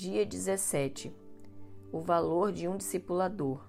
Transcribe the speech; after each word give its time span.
Dia 0.00 0.24
17 0.24 1.12
O 1.90 1.98
valor 1.98 2.52
de 2.52 2.68
um 2.68 2.76
discipulador. 2.76 3.68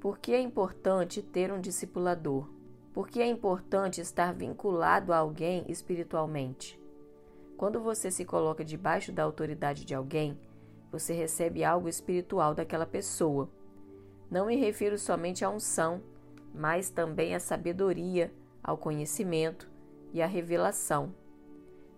Por 0.00 0.18
que 0.18 0.32
é 0.32 0.40
importante 0.40 1.20
ter 1.20 1.52
um 1.52 1.60
discipulador? 1.60 2.48
Por 2.94 3.06
que 3.06 3.20
é 3.20 3.26
importante 3.26 4.00
estar 4.00 4.32
vinculado 4.32 5.12
a 5.12 5.18
alguém 5.18 5.66
espiritualmente? 5.68 6.80
Quando 7.58 7.78
você 7.78 8.10
se 8.10 8.24
coloca 8.24 8.64
debaixo 8.64 9.12
da 9.12 9.22
autoridade 9.22 9.84
de 9.84 9.94
alguém, 9.94 10.40
você 10.90 11.12
recebe 11.12 11.62
algo 11.62 11.90
espiritual 11.90 12.54
daquela 12.54 12.86
pessoa. 12.86 13.46
Não 14.30 14.46
me 14.46 14.56
refiro 14.56 14.96
somente 14.96 15.44
à 15.44 15.50
unção, 15.50 16.00
mas 16.54 16.88
também 16.88 17.34
à 17.34 17.38
sabedoria, 17.38 18.32
ao 18.64 18.78
conhecimento 18.78 19.70
e 20.10 20.22
à 20.22 20.26
revelação. 20.26 21.14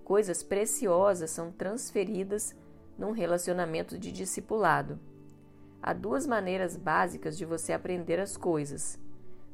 Coisas 0.02 0.42
preciosas 0.42 1.30
são 1.30 1.52
transferidas 1.52 2.56
num 2.98 3.12
relacionamento 3.12 3.96
de 3.96 4.10
discipulado. 4.10 4.98
Há 5.80 5.92
duas 5.92 6.26
maneiras 6.26 6.76
básicas 6.76 7.38
de 7.38 7.44
você 7.44 7.72
aprender 7.72 8.18
as 8.18 8.36
coisas. 8.36 8.98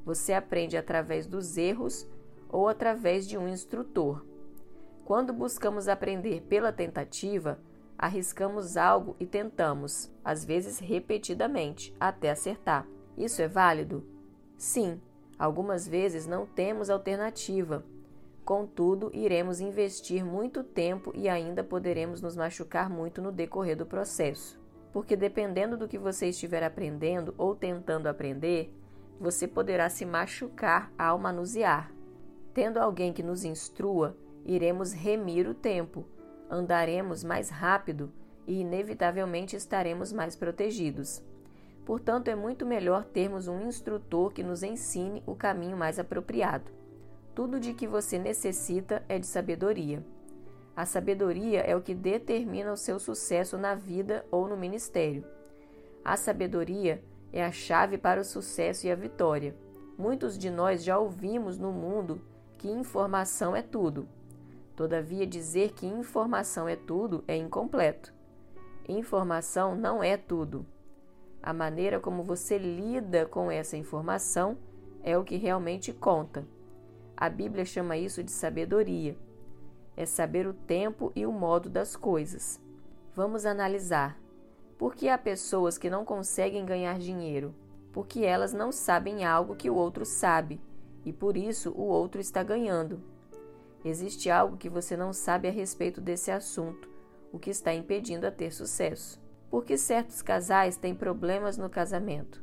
Você 0.05 0.33
aprende 0.33 0.77
através 0.77 1.27
dos 1.27 1.57
erros 1.59 2.09
ou 2.49 2.69
através 2.69 3.29
de 3.29 3.37
um 3.37 3.47
instrutor. 3.47 4.25
Quando 5.05 5.33
buscamos 5.35 5.87
aprender 5.87 6.41
pela 6.43 6.73
tentativa, 6.73 7.59
arriscamos 7.99 8.77
algo 8.77 9.15
e 9.21 9.27
tentamos, 9.27 10.11
às 10.25 10.45
vezes 10.45 10.79
repetidamente, 10.79 11.95
até 12.01 12.31
acertar. 12.31 12.87
Isso 13.17 13.43
é 13.43 13.49
válido? 13.49 14.03
Sim, 14.57 15.01
algumas 15.39 15.87
vezes 15.87 16.27
não 16.27 16.47
temos 16.47 16.89
alternativa. 16.89 17.85
Contudo, 18.45 19.11
iremos 19.15 19.59
investir 19.59 20.23
muito 20.23 20.63
tempo 20.63 21.11
e 21.15 21.31
ainda 21.31 21.65
poderemos 21.65 22.21
nos 22.21 22.37
machucar 22.37 22.91
muito 22.91 23.23
no 23.23 23.33
decorrer 23.33 23.75
do 23.75 23.87
processo. 23.87 24.61
Porque 24.93 25.17
dependendo 25.17 25.79
do 25.79 25.89
que 25.89 25.97
você 25.97 26.29
estiver 26.29 26.63
aprendendo 26.63 27.35
ou 27.39 27.55
tentando 27.55 28.07
aprender, 28.07 28.71
você 29.19 29.49
poderá 29.49 29.89
se 29.89 30.05
machucar 30.05 30.93
ao 30.99 31.19
manusear. 31.19 31.91
Tendo 32.53 32.79
alguém 32.79 33.15
que 33.15 33.23
nos 33.23 33.45
instrua, 33.45 34.15
iremos 34.45 34.93
remir 34.93 35.49
o 35.49 35.55
tempo, 35.55 36.05
andaremos 36.51 37.25
mais 37.25 37.49
rápido 37.49 38.13
e, 38.47 38.61
inevitavelmente, 38.61 39.57
estaremos 39.57 40.13
mais 40.13 40.37
protegidos. 40.37 41.23
Portanto, 41.87 42.29
é 42.29 42.35
muito 42.35 42.67
melhor 42.67 43.05
termos 43.05 43.49
um 43.49 43.67
instrutor 43.67 44.33
que 44.33 44.43
nos 44.43 44.63
ensine 44.63 45.23
o 45.27 45.35
caminho 45.35 45.77
mais 45.77 45.99
apropriado. 45.99 46.84
Tudo 47.35 47.59
de 47.59 47.75
que 47.75 47.87
você 47.87 48.19
necessita 48.19 49.03
é 49.09 49.19
de 49.19 49.27
sabedoria. 49.27 50.05
A 50.77 50.87
sabedoria 50.87 51.61
é 51.61 51.75
o 51.75 51.83
que 51.83 51.95
determina 51.95 52.73
o 52.73 52.77
seu 52.77 52.99
sucesso 52.99 53.59
na 53.59 53.75
vida 53.75 54.25
ou 54.31 54.49
no 54.49 54.57
ministério. 54.57 55.25
A 56.05 56.17
sabedoria 56.17 57.03
é 57.33 57.45
a 57.45 57.51
chave 57.51 57.99
para 57.99 58.21
o 58.21 58.25
sucesso 58.25 58.87
e 58.87 58.91
a 58.91 58.95
vitória. 58.95 59.57
Muitos 59.99 60.39
de 60.39 60.51
nós 60.51 60.85
já 60.85 60.99
ouvimos 60.99 61.59
no 61.59 61.73
mundo 61.73 62.21
que 62.59 62.69
informação 62.69 63.55
é 63.55 63.63
tudo. 63.63 64.09
Todavia, 64.77 65.27
dizer 65.27 65.73
que 65.73 65.87
informação 65.87 66.69
é 66.69 66.77
tudo 66.77 67.25
é 67.27 67.37
incompleto. 67.37 68.13
Informação 68.89 69.75
não 69.75 70.03
é 70.03 70.17
tudo. 70.17 70.67
A 71.43 71.53
maneira 71.53 71.99
como 71.99 72.23
você 72.23 72.59
lida 72.59 73.27
com 73.27 73.51
essa 73.51 73.77
informação 73.77 74.57
é 75.03 75.17
o 75.17 75.25
que 75.25 75.37
realmente 75.37 75.93
conta. 75.93 76.45
A 77.17 77.29
Bíblia 77.29 77.65
chama 77.65 77.97
isso 77.97 78.23
de 78.23 78.31
sabedoria. 78.31 79.17
É 79.97 80.05
saber 80.05 80.47
o 80.47 80.53
tempo 80.53 81.13
e 81.15 81.25
o 81.25 81.33
modo 81.33 81.69
das 81.69 81.95
coisas. 81.95 82.61
Vamos 83.15 83.47
analisar. 83.47 84.19
Por 84.77 84.95
que 84.95 85.09
há 85.09 85.17
pessoas 85.17 85.79
que 85.79 85.89
não 85.89 86.05
conseguem 86.05 86.67
ganhar 86.67 86.99
dinheiro? 86.99 87.55
Porque 87.93 88.25
elas 88.25 88.53
não 88.53 88.73
sabem 88.73 89.25
algo 89.25 89.55
que 89.55 89.71
o 89.71 89.77
outro 89.77 90.05
sabe 90.05 90.61
e 91.05 91.13
por 91.13 91.37
isso 91.37 91.71
o 91.71 91.83
outro 91.83 92.21
está 92.21 92.43
ganhando. 92.43 93.01
Existe 93.85 94.31
algo 94.31 94.57
que 94.57 94.69
você 94.69 94.97
não 94.97 95.13
sabe 95.13 95.47
a 95.47 95.53
respeito 95.53 96.01
desse 96.01 96.31
assunto, 96.31 96.89
o 97.31 97.39
que 97.39 97.51
está 97.51 97.73
impedindo 97.73 98.27
a 98.27 98.31
ter 98.31 98.51
sucesso. 98.51 99.23
Por 99.51 99.65
que 99.65 99.77
certos 99.77 100.23
casais 100.23 100.77
têm 100.77 100.95
problemas 100.95 101.57
no 101.57 101.71
casamento? 101.71 102.43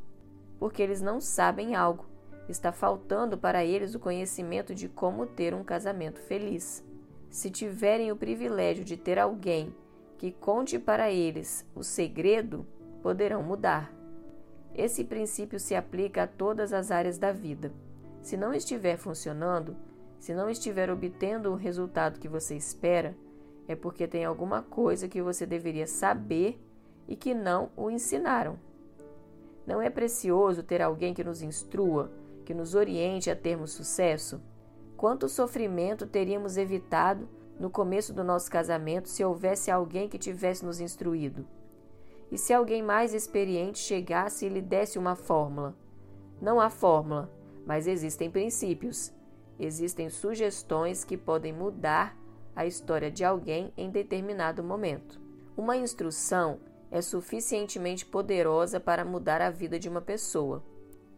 Porque 0.57 0.81
eles 0.81 1.01
não 1.01 1.19
sabem 1.19 1.75
algo 1.75 2.05
Está 2.49 2.71
faltando 2.71 3.37
para 3.37 3.63
eles 3.63 3.95
o 3.95 3.99
conhecimento 3.99 4.75
de 4.75 4.89
como 4.89 5.25
ter 5.25 5.53
um 5.53 5.63
casamento 5.63 6.19
feliz. 6.19 6.83
Se 7.29 7.49
tiverem 7.49 8.11
o 8.11 8.15
privilégio 8.15 8.83
de 8.83 8.97
ter 8.97 9.17
alguém 9.17 9.73
que 10.17 10.31
conte 10.31 10.77
para 10.77 11.09
eles 11.09 11.65
o 11.73 11.83
segredo, 11.83 12.65
poderão 13.01 13.41
mudar. 13.41 13.91
Esse 14.75 15.03
princípio 15.03 15.59
se 15.59 15.75
aplica 15.75 16.23
a 16.23 16.27
todas 16.27 16.73
as 16.73 16.91
áreas 16.91 17.17
da 17.17 17.31
vida. 17.31 17.71
Se 18.21 18.37
não 18.37 18.53
estiver 18.53 18.97
funcionando, 18.97 19.75
se 20.19 20.33
não 20.33 20.49
estiver 20.49 20.91
obtendo 20.91 21.51
o 21.51 21.55
resultado 21.55 22.19
que 22.19 22.27
você 22.27 22.55
espera, 22.55 23.15
é 23.67 23.75
porque 23.75 24.07
tem 24.07 24.23
alguma 24.23 24.61
coisa 24.61 25.07
que 25.07 25.21
você 25.21 25.45
deveria 25.45 25.87
saber 25.87 26.61
e 27.07 27.15
que 27.15 27.33
não 27.33 27.71
o 27.75 27.89
ensinaram. 27.89 28.59
Não 29.65 29.81
é 29.81 29.89
precioso 29.89 30.63
ter 30.63 30.81
alguém 30.81 31.13
que 31.13 31.23
nos 31.23 31.41
instrua, 31.41 32.11
que 32.51 32.53
nos 32.53 32.75
oriente 32.75 33.31
a 33.31 33.35
termos 33.35 33.71
sucesso? 33.71 34.41
Quanto 34.97 35.29
sofrimento 35.29 36.05
teríamos 36.05 36.57
evitado 36.57 37.29
no 37.57 37.69
começo 37.69 38.13
do 38.13 38.25
nosso 38.25 38.51
casamento 38.51 39.07
se 39.07 39.23
houvesse 39.23 39.71
alguém 39.71 40.09
que 40.09 40.19
tivesse 40.19 40.65
nos 40.65 40.81
instruído? 40.81 41.47
E 42.29 42.37
se 42.37 42.51
alguém 42.51 42.83
mais 42.83 43.13
experiente 43.13 43.79
chegasse 43.79 44.45
e 44.45 44.49
lhe 44.49 44.61
desse 44.61 44.99
uma 44.99 45.15
fórmula? 45.15 45.73
Não 46.41 46.59
há 46.59 46.69
fórmula, 46.69 47.31
mas 47.65 47.87
existem 47.87 48.29
princípios. 48.29 49.13
Existem 49.57 50.09
sugestões 50.09 51.05
que 51.05 51.15
podem 51.15 51.53
mudar 51.53 52.17
a 52.53 52.65
história 52.65 53.09
de 53.09 53.23
alguém 53.23 53.71
em 53.77 53.89
determinado 53.89 54.61
momento. 54.61 55.21
Uma 55.55 55.77
instrução 55.77 56.59
é 56.91 57.01
suficientemente 57.01 58.05
poderosa 58.05 58.77
para 58.77 59.05
mudar 59.05 59.41
a 59.41 59.49
vida 59.49 59.79
de 59.79 59.87
uma 59.87 60.01
pessoa. 60.01 60.61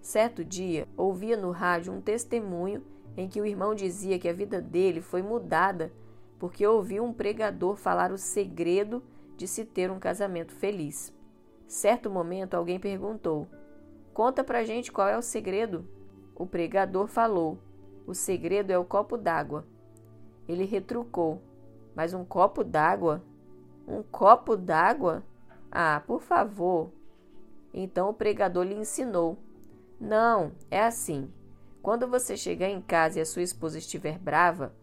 Certo 0.04 0.44
dia, 0.44 0.86
ouvia 0.98 1.38
no 1.38 1.50
rádio 1.52 1.94
um 1.94 2.02
testemunho 2.02 2.84
em 3.16 3.30
que 3.30 3.40
o 3.40 3.46
irmão 3.46 3.74
dizia 3.74 4.20
que 4.20 4.28
a 4.28 4.34
vida 4.34 4.62
dele 4.62 5.00
foi 5.00 5.22
mudada 5.22 5.94
porque 6.38 6.68
ouviu 6.68 7.06
um 7.06 7.14
pregador 7.14 7.78
falar 7.78 8.12
o 8.12 8.18
segredo 8.18 9.02
de 9.38 9.48
se 9.48 9.64
ter 9.64 9.90
um 9.90 10.00
casamento 10.00 10.52
feliz. 10.52 11.14
Certo 11.66 12.10
momento, 12.10 12.54
alguém 12.54 12.82
perguntou: 12.82 13.48
Conta 14.14 14.44
pra 14.44 14.66
gente 14.66 14.92
qual 14.92 15.08
é 15.08 15.18
o 15.18 15.22
segredo. 15.22 15.88
O 16.36 16.46
pregador 16.46 17.08
falou: 17.08 17.58
O 18.06 18.14
segredo 18.14 18.72
é 18.72 18.78
o 18.78 18.84
copo 18.84 19.16
d'água. 19.16 19.66
Ele 20.50 20.66
retrucou: 20.66 21.42
Mas 21.96 22.14
um 22.14 22.26
copo 22.26 22.62
d'água? 22.62 23.24
Um 23.88 24.04
copo 24.04 24.58
d'água? 24.58 25.24
Ah, 25.72 26.04
por 26.06 26.22
favor. 26.22 26.92
Então 27.74 28.10
o 28.10 28.14
pregador 28.14 28.66
lhe 28.66 28.76
ensinou 28.76 29.38
não, 30.04 30.52
é 30.70 30.84
assim. 30.84 31.32
Quando 31.82 32.10
você 32.10 32.36
chegar 32.36 32.68
em 32.68 32.82
casa 32.82 33.20
e 33.20 33.22
a 33.22 33.26
sua 33.26 33.42
esposa 33.42 33.78
estiver 33.78 34.20
brava, 34.20 34.74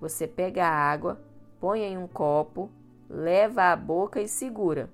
você 0.00 0.26
pega 0.26 0.64
a 0.66 0.72
água, 0.72 1.20
põe 1.60 1.82
em 1.82 1.98
um 1.98 2.08
copo, 2.08 2.70
leva 3.06 3.64
à 3.64 3.76
boca 3.76 4.22
e 4.22 4.26
segura. 4.26 4.88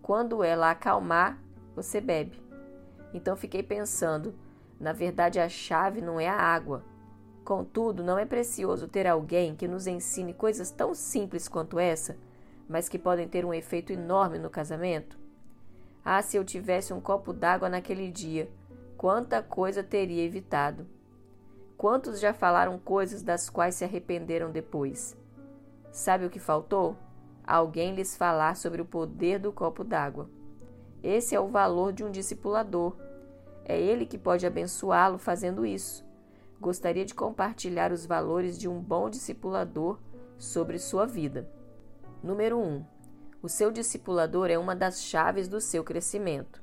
Quando 0.00 0.44
ela 0.44 0.70
acalmar, 0.70 1.36
você 1.74 2.00
bebe. 2.00 2.40
Então 3.12 3.34
fiquei 3.34 3.60
pensando, 3.60 4.36
na 4.78 4.92
verdade 4.92 5.40
a 5.40 5.48
chave 5.48 6.00
não 6.00 6.20
é 6.20 6.28
a 6.28 6.40
água. 6.40 6.84
Contudo, 7.44 8.04
não 8.04 8.16
é 8.16 8.24
precioso 8.24 8.86
ter 8.86 9.08
alguém 9.08 9.56
que 9.56 9.66
nos 9.66 9.88
ensine 9.88 10.32
coisas 10.32 10.70
tão 10.70 10.94
simples 10.94 11.48
quanto 11.48 11.76
essa, 11.76 12.16
mas 12.68 12.88
que 12.88 13.00
podem 13.00 13.26
ter 13.26 13.44
um 13.44 13.52
efeito 13.52 13.92
enorme 13.92 14.38
no 14.38 14.48
casamento? 14.48 15.18
Ah, 16.04 16.22
se 16.22 16.36
eu 16.36 16.44
tivesse 16.44 16.92
um 16.92 17.00
copo 17.00 17.32
d'água 17.32 17.68
naquele 17.68 18.08
dia 18.08 18.48
quanta 19.02 19.42
coisa 19.42 19.82
teria 19.82 20.22
evitado. 20.22 20.86
Quantos 21.76 22.20
já 22.20 22.32
falaram 22.32 22.78
coisas 22.78 23.20
das 23.20 23.50
quais 23.50 23.74
se 23.74 23.82
arrependeram 23.82 24.52
depois? 24.52 25.16
Sabe 25.90 26.24
o 26.24 26.30
que 26.30 26.38
faltou? 26.38 26.96
Alguém 27.44 27.96
lhes 27.96 28.16
falar 28.16 28.54
sobre 28.54 28.80
o 28.80 28.84
poder 28.84 29.40
do 29.40 29.52
copo 29.52 29.82
d'água. 29.82 30.30
Esse 31.02 31.34
é 31.34 31.40
o 31.40 31.48
valor 31.48 31.92
de 31.92 32.04
um 32.04 32.12
discipulador. 32.12 32.94
É 33.64 33.76
ele 33.76 34.06
que 34.06 34.16
pode 34.16 34.46
abençoá-lo 34.46 35.18
fazendo 35.18 35.66
isso. 35.66 36.06
Gostaria 36.60 37.04
de 37.04 37.12
compartilhar 37.12 37.90
os 37.90 38.06
valores 38.06 38.56
de 38.56 38.68
um 38.68 38.78
bom 38.78 39.10
discipulador 39.10 39.98
sobre 40.38 40.78
sua 40.78 41.06
vida. 41.06 41.50
Número 42.22 42.56
1. 42.56 42.62
Um, 42.62 42.84
o 43.42 43.48
seu 43.48 43.72
discipulador 43.72 44.48
é 44.48 44.56
uma 44.56 44.76
das 44.76 45.02
chaves 45.02 45.48
do 45.48 45.60
seu 45.60 45.82
crescimento. 45.82 46.61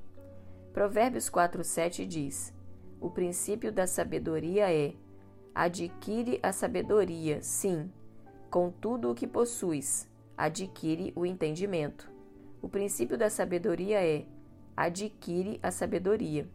Provérbios 0.79 1.29
4:7 1.29 2.05
diz: 2.05 2.53
O 3.01 3.09
princípio 3.09 3.69
da 3.69 3.85
sabedoria 3.85 4.73
é: 4.73 4.93
adquire 5.53 6.39
a 6.41 6.53
sabedoria, 6.53 7.41
sim, 7.41 7.91
com 8.49 8.71
tudo 8.71 9.11
o 9.11 9.13
que 9.13 9.27
possuis, 9.27 10.09
adquire 10.37 11.11
o 11.17 11.25
entendimento. 11.25 12.09
O 12.61 12.69
princípio 12.69 13.17
da 13.17 13.29
sabedoria 13.29 14.01
é: 14.01 14.25
adquire 14.73 15.59
a 15.61 15.69
sabedoria. 15.69 16.47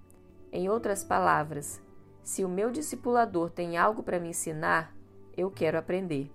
Em 0.50 0.70
outras 0.70 1.04
palavras, 1.04 1.82
se 2.22 2.46
o 2.46 2.48
meu 2.48 2.70
discipulador 2.70 3.50
tem 3.50 3.76
algo 3.76 4.02
para 4.02 4.18
me 4.18 4.30
ensinar, 4.30 4.96
eu 5.36 5.50
quero 5.50 5.76
aprender. 5.76 6.32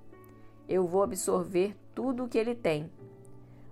Eu 0.67 0.85
vou 0.85 1.01
absorver 1.01 1.75
tudo 1.95 2.25
o 2.25 2.29
que 2.29 2.37
ele 2.37 2.53
tem. 2.53 2.91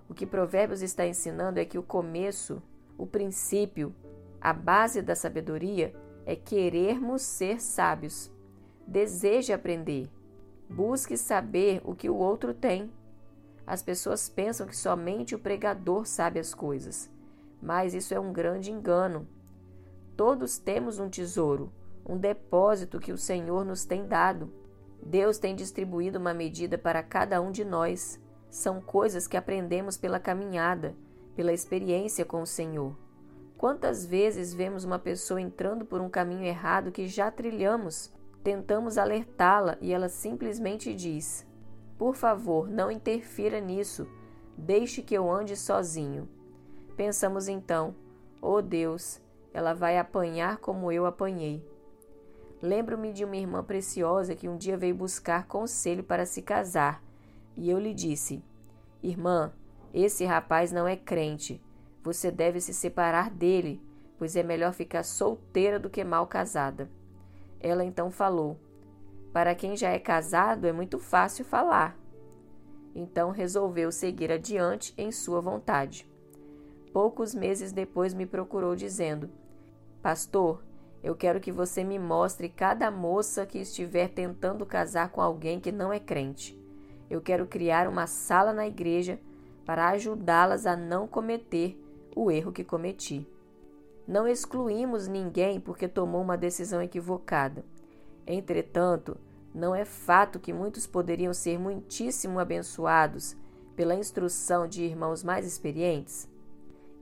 O 0.08 0.12
que 0.12 0.26
Provérbios 0.26 0.82
está 0.82 1.06
ensinando 1.06 1.60
é 1.60 1.64
que 1.64 1.78
o 1.78 1.84
começo, 1.84 2.60
o 2.98 3.06
princípio, 3.06 3.94
a 4.40 4.52
base 4.52 5.02
da 5.02 5.14
sabedoria 5.14 5.94
é 6.24 6.36
querermos 6.36 7.22
ser 7.22 7.60
sábios. 7.60 8.30
Deseje 8.86 9.52
aprender. 9.52 10.08
Busque 10.68 11.16
saber 11.16 11.80
o 11.84 11.94
que 11.94 12.08
o 12.08 12.16
outro 12.16 12.54
tem. 12.54 12.92
As 13.66 13.82
pessoas 13.82 14.28
pensam 14.28 14.66
que 14.66 14.76
somente 14.76 15.34
o 15.34 15.38
pregador 15.38 16.06
sabe 16.06 16.38
as 16.38 16.54
coisas, 16.54 17.10
mas 17.60 17.94
isso 17.94 18.14
é 18.14 18.20
um 18.20 18.32
grande 18.32 18.70
engano. 18.70 19.26
Todos 20.16 20.58
temos 20.58 20.98
um 20.98 21.08
tesouro, 21.08 21.72
um 22.06 22.16
depósito 22.16 22.98
que 22.98 23.12
o 23.12 23.18
Senhor 23.18 23.64
nos 23.64 23.84
tem 23.84 24.06
dado. 24.06 24.52
Deus 25.02 25.38
tem 25.38 25.54
distribuído 25.54 26.18
uma 26.18 26.32
medida 26.32 26.78
para 26.78 27.02
cada 27.02 27.40
um 27.40 27.50
de 27.50 27.64
nós. 27.64 28.20
São 28.50 28.80
coisas 28.80 29.26
que 29.26 29.36
aprendemos 29.36 29.96
pela 29.96 30.18
caminhada, 30.18 30.94
pela 31.36 31.52
experiência 31.52 32.24
com 32.24 32.42
o 32.42 32.46
Senhor. 32.46 32.96
Quantas 33.58 34.06
vezes 34.06 34.54
vemos 34.54 34.84
uma 34.84 35.00
pessoa 35.00 35.40
entrando 35.40 35.84
por 35.84 36.00
um 36.00 36.08
caminho 36.08 36.44
errado 36.44 36.92
que 36.92 37.08
já 37.08 37.28
trilhamos? 37.28 38.08
Tentamos 38.44 38.96
alertá-la 38.96 39.76
e 39.80 39.92
ela 39.92 40.08
simplesmente 40.08 40.94
diz: 40.94 41.44
Por 41.98 42.14
favor, 42.14 42.70
não 42.70 42.88
interfira 42.88 43.60
nisso, 43.60 44.06
deixe 44.56 45.02
que 45.02 45.12
eu 45.12 45.28
ande 45.28 45.56
sozinho. 45.56 46.28
Pensamos 46.96 47.48
então: 47.48 47.96
Oh 48.40 48.62
Deus, 48.62 49.20
ela 49.52 49.74
vai 49.74 49.98
apanhar 49.98 50.58
como 50.58 50.92
eu 50.92 51.04
apanhei. 51.04 51.60
Lembro-me 52.62 53.12
de 53.12 53.24
uma 53.24 53.36
irmã 53.36 53.64
preciosa 53.64 54.36
que 54.36 54.48
um 54.48 54.56
dia 54.56 54.76
veio 54.76 54.94
buscar 54.94 55.48
conselho 55.48 56.04
para 56.04 56.24
se 56.24 56.42
casar, 56.42 57.02
e 57.56 57.68
eu 57.68 57.80
lhe 57.80 57.92
disse: 57.92 58.40
Irmã, 59.02 59.52
esse 59.92 60.24
rapaz 60.24 60.70
não 60.70 60.86
é 60.86 60.94
crente 60.94 61.60
você 62.08 62.30
deve 62.30 62.58
se 62.58 62.72
separar 62.72 63.30
dele, 63.30 63.82
pois 64.16 64.34
é 64.34 64.42
melhor 64.42 64.72
ficar 64.72 65.02
solteira 65.02 65.78
do 65.78 65.90
que 65.90 66.02
mal 66.02 66.26
casada. 66.26 66.88
Ela 67.60 67.84
então 67.84 68.10
falou: 68.10 68.58
Para 69.30 69.54
quem 69.54 69.76
já 69.76 69.90
é 69.90 69.98
casado 69.98 70.66
é 70.66 70.72
muito 70.72 70.98
fácil 70.98 71.44
falar. 71.44 71.94
Então 72.94 73.30
resolveu 73.30 73.92
seguir 73.92 74.32
adiante 74.32 74.94
em 74.96 75.12
sua 75.12 75.42
vontade. 75.42 76.08
Poucos 76.94 77.34
meses 77.34 77.72
depois 77.72 78.14
me 78.14 78.24
procurou 78.24 78.74
dizendo: 78.74 79.28
Pastor, 80.00 80.64
eu 81.02 81.14
quero 81.14 81.40
que 81.40 81.52
você 81.52 81.84
me 81.84 81.98
mostre 81.98 82.48
cada 82.48 82.90
moça 82.90 83.44
que 83.44 83.58
estiver 83.58 84.08
tentando 84.08 84.64
casar 84.64 85.10
com 85.10 85.20
alguém 85.20 85.60
que 85.60 85.70
não 85.70 85.92
é 85.92 86.00
crente. 86.00 86.58
Eu 87.10 87.20
quero 87.20 87.46
criar 87.46 87.86
uma 87.86 88.06
sala 88.06 88.54
na 88.54 88.66
igreja 88.66 89.20
para 89.66 89.90
ajudá-las 89.90 90.64
a 90.64 90.74
não 90.74 91.06
cometer 91.06 91.78
o 92.14 92.30
erro 92.30 92.52
que 92.52 92.64
cometi. 92.64 93.26
Não 94.06 94.26
excluímos 94.26 95.06
ninguém 95.06 95.60
porque 95.60 95.86
tomou 95.86 96.22
uma 96.22 96.36
decisão 96.36 96.80
equivocada. 96.80 97.64
Entretanto, 98.26 99.16
não 99.54 99.74
é 99.74 99.84
fato 99.84 100.38
que 100.38 100.52
muitos 100.52 100.86
poderiam 100.86 101.32
ser 101.34 101.58
muitíssimo 101.58 102.38
abençoados 102.38 103.36
pela 103.74 103.94
instrução 103.94 104.66
de 104.66 104.82
irmãos 104.82 105.22
mais 105.22 105.46
experientes? 105.46 106.28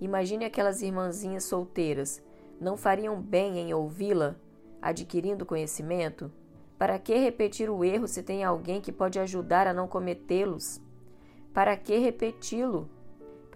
Imagine 0.00 0.44
aquelas 0.44 0.82
irmãzinhas 0.82 1.44
solteiras, 1.44 2.22
não 2.60 2.76
fariam 2.76 3.20
bem 3.20 3.58
em 3.58 3.72
ouvi-la, 3.72 4.36
adquirindo 4.80 5.46
conhecimento? 5.46 6.30
Para 6.78 6.98
que 6.98 7.16
repetir 7.16 7.70
o 7.70 7.82
erro 7.82 8.06
se 8.06 8.22
tem 8.22 8.44
alguém 8.44 8.80
que 8.80 8.92
pode 8.92 9.18
ajudar 9.18 9.66
a 9.66 9.72
não 9.72 9.88
cometê-los? 9.88 10.80
Para 11.54 11.76
que 11.76 11.96
repeti-lo? 11.96 12.90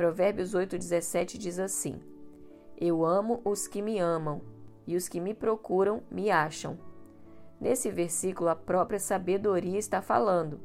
Provérbios 0.00 0.55
8,17 0.55 1.37
diz 1.37 1.58
assim: 1.58 2.00
Eu 2.75 3.05
amo 3.05 3.43
os 3.44 3.69
que 3.69 3.82
me 3.82 3.99
amam, 3.99 4.41
e 4.87 4.97
os 4.97 5.11
que 5.11 5.20
me 5.20 5.35
procuram 5.35 6.02
me 6.11 6.31
acham. 6.31 6.79
Nesse 7.61 7.91
versículo, 7.91 8.49
a 8.49 8.56
própria 8.56 8.99
sabedoria 8.99 9.79
está 9.79 10.00
falando. 10.00 10.58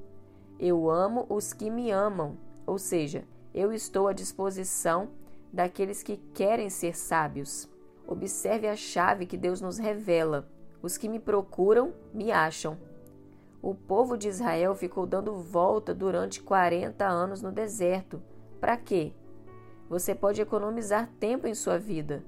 Eu 0.58 0.90
amo 0.90 1.26
os 1.28 1.52
que 1.52 1.70
me 1.70 1.92
amam, 1.92 2.38
ou 2.66 2.78
seja, 2.78 3.26
eu 3.54 3.74
estou 3.74 4.08
à 4.08 4.14
disposição 4.14 5.10
daqueles 5.52 6.02
que 6.02 6.16
querem 6.34 6.70
ser 6.70 6.96
sábios. 6.96 7.68
Observe 8.08 8.70
a 8.70 8.76
chave 8.78 9.26
que 9.26 9.36
Deus 9.36 9.60
nos 9.60 9.78
revela. 9.78 10.48
Os 10.82 10.98
que 10.98 11.10
me 11.10 11.20
procuram 11.20 11.94
me 12.14 12.32
acham. 12.32 12.78
O 13.62 13.76
povo 13.76 14.18
de 14.18 14.30
Israel 14.30 14.74
ficou 14.76 15.06
dando 15.06 15.36
volta 15.36 15.94
durante 15.94 16.42
40 16.42 17.06
anos 17.06 17.42
no 17.42 17.52
deserto. 17.52 18.22
Para 18.62 18.78
quê? 18.78 19.12
Você 19.90 20.16
pode 20.16 20.42
economizar 20.42 21.10
tempo 21.20 21.48
em 21.48 21.54
sua 21.54 21.78
vida. 21.78 22.24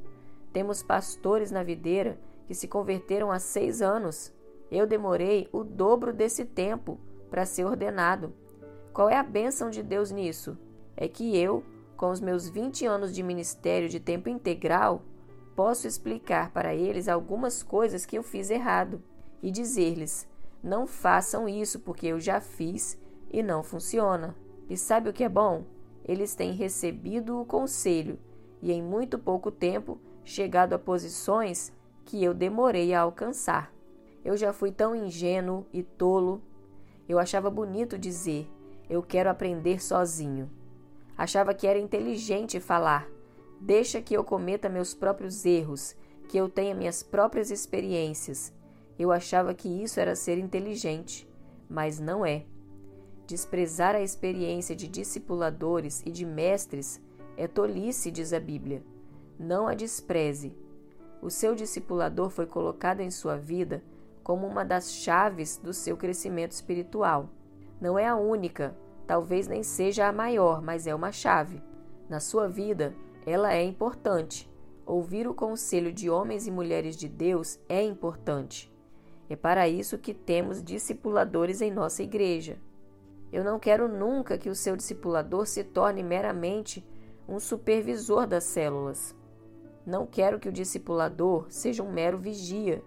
Temos 0.54 0.84
pastores 0.84 1.52
na 1.52 1.64
videira 1.64 2.20
que 2.46 2.54
se 2.54 2.68
converteram 2.68 3.32
há 3.32 3.40
seis 3.40 3.82
anos. 3.82 4.34
Eu 4.72 4.86
demorei 4.86 5.50
o 5.52 5.64
dobro 5.64 6.14
desse 6.14 6.46
tempo 6.46 7.00
para 7.30 7.46
ser 7.46 7.66
ordenado. 7.66 8.34
Qual 8.94 9.10
é 9.10 9.18
a 9.18 9.24
bênção 9.24 9.70
de 9.70 9.84
Deus 9.84 10.12
nisso? 10.12 10.58
É 10.96 11.08
que 11.08 11.38
eu, 11.38 11.64
com 11.96 12.10
os 12.10 12.20
meus 12.20 12.48
20 12.48 12.86
anos 12.86 13.14
de 13.14 13.22
ministério 13.22 13.90
de 13.90 14.00
tempo 14.00 14.30
integral, 14.30 15.02
posso 15.56 15.88
explicar 15.88 16.52
para 16.52 16.74
eles 16.76 17.08
algumas 17.08 17.64
coisas 17.64 18.06
que 18.06 18.18
eu 18.18 18.24
fiz 18.24 18.50
errado 18.50 19.02
e 19.42 19.52
dizer-lhes: 19.52 20.28
não 20.64 20.88
façam 20.88 21.48
isso 21.48 21.80
porque 21.80 22.08
eu 22.08 22.20
já 22.20 22.40
fiz 22.40 23.00
e 23.32 23.44
não 23.44 23.64
funciona. 23.64 24.36
E 24.70 24.76
sabe 24.76 25.10
o 25.10 25.14
que 25.14 25.24
é 25.24 25.30
bom? 25.30 25.64
Eles 26.08 26.34
têm 26.34 26.54
recebido 26.54 27.40
o 27.40 27.46
conselho 27.46 28.18
e 28.62 28.72
em 28.72 28.82
muito 28.82 29.20
pouco 29.20 29.52
tempo 29.52 30.00
chegado 30.24 30.74
a 30.74 30.80
posições 30.80 31.72
que 32.06 32.24
eu 32.24 32.34
demorei 32.34 32.94
a 32.94 33.02
alcançar. 33.02 33.74
Eu 34.24 34.36
já 34.38 34.54
fui 34.54 34.72
tão 34.72 34.96
ingênuo 34.96 35.66
e 35.72 35.84
tolo. 35.84 36.42
Eu 37.08 37.20
achava 37.20 37.50
bonito 37.50 37.98
dizer: 37.98 38.50
eu 38.90 39.04
quero 39.04 39.30
aprender 39.30 39.82
sozinho. 39.82 40.50
Achava 41.18 41.54
que 41.54 41.68
era 41.68 41.80
inteligente 41.80 42.60
falar: 42.60 43.08
deixa 43.60 44.02
que 44.02 44.14
eu 44.14 44.24
cometa 44.24 44.70
meus 44.70 44.94
próprios 44.94 45.46
erros, 45.46 45.96
que 46.28 46.38
eu 46.38 46.50
tenha 46.50 46.76
minhas 46.76 47.04
próprias 47.04 47.52
experiências. 47.52 48.54
Eu 48.98 49.12
achava 49.12 49.54
que 49.54 49.68
isso 49.68 50.00
era 50.00 50.16
ser 50.16 50.38
inteligente, 50.38 51.28
mas 51.70 52.00
não 52.00 52.26
é. 52.26 52.46
Desprezar 53.28 53.94
a 53.94 54.02
experiência 54.02 54.74
de 54.74 54.88
discipuladores 54.88 56.02
e 56.06 56.12
de 56.12 56.26
mestres 56.26 57.02
é 57.36 57.46
tolice, 57.46 58.10
diz 58.10 58.32
a 58.32 58.40
Bíblia. 58.40 58.82
Não 59.38 59.68
a 59.68 59.74
despreze. 59.74 60.56
O 61.22 61.30
seu 61.30 61.54
discipulador 61.54 62.30
foi 62.30 62.46
colocado 62.46 63.02
em 63.02 63.12
sua 63.12 63.36
vida 63.36 63.84
como 64.24 64.48
uma 64.48 64.64
das 64.64 64.94
chaves 64.94 65.58
do 65.58 65.74
seu 65.74 65.98
crescimento 65.98 66.54
espiritual. 66.54 67.30
Não 67.82 68.00
é 68.00 68.08
a 68.08 68.16
única, 68.16 68.74
talvez 69.06 69.46
nem 69.46 69.62
seja 69.62 70.08
a 70.08 70.14
maior, 70.14 70.62
mas 70.62 70.88
é 70.88 70.96
uma 70.96 71.12
chave. 71.12 71.62
Na 72.08 72.22
sua 72.22 72.48
vida, 72.48 72.96
ela 73.26 73.54
é 73.54 73.62
importante. 73.62 74.50
Ouvir 74.86 75.28
o 75.28 75.34
conselho 75.34 75.92
de 75.92 76.10
homens 76.10 76.48
e 76.48 76.52
mulheres 76.52 76.96
de 76.96 77.10
Deus 77.10 77.60
é 77.68 77.84
importante. 77.84 78.74
É 79.30 79.36
para 79.36 79.68
isso 79.68 79.98
que 79.98 80.14
temos 80.14 80.64
discipuladores 80.64 81.60
em 81.60 81.70
nossa 81.70 82.02
igreja. 82.02 82.58
Eu 83.32 83.44
não 83.44 83.60
quero 83.60 83.88
nunca 83.88 84.38
que 84.38 84.50
o 84.50 84.56
seu 84.56 84.76
discipulador 84.76 85.46
se 85.46 85.64
torne 85.64 86.02
meramente 86.02 86.86
um 87.28 87.40
supervisor 87.40 88.26
das 88.26 88.46
células. 88.46 89.16
Não 89.86 90.06
quero 90.06 90.40
que 90.40 90.50
o 90.50 90.52
discipulador 90.52 91.46
seja 91.50 91.84
um 91.84 91.92
mero 91.92 92.18
vigia. 92.18 92.84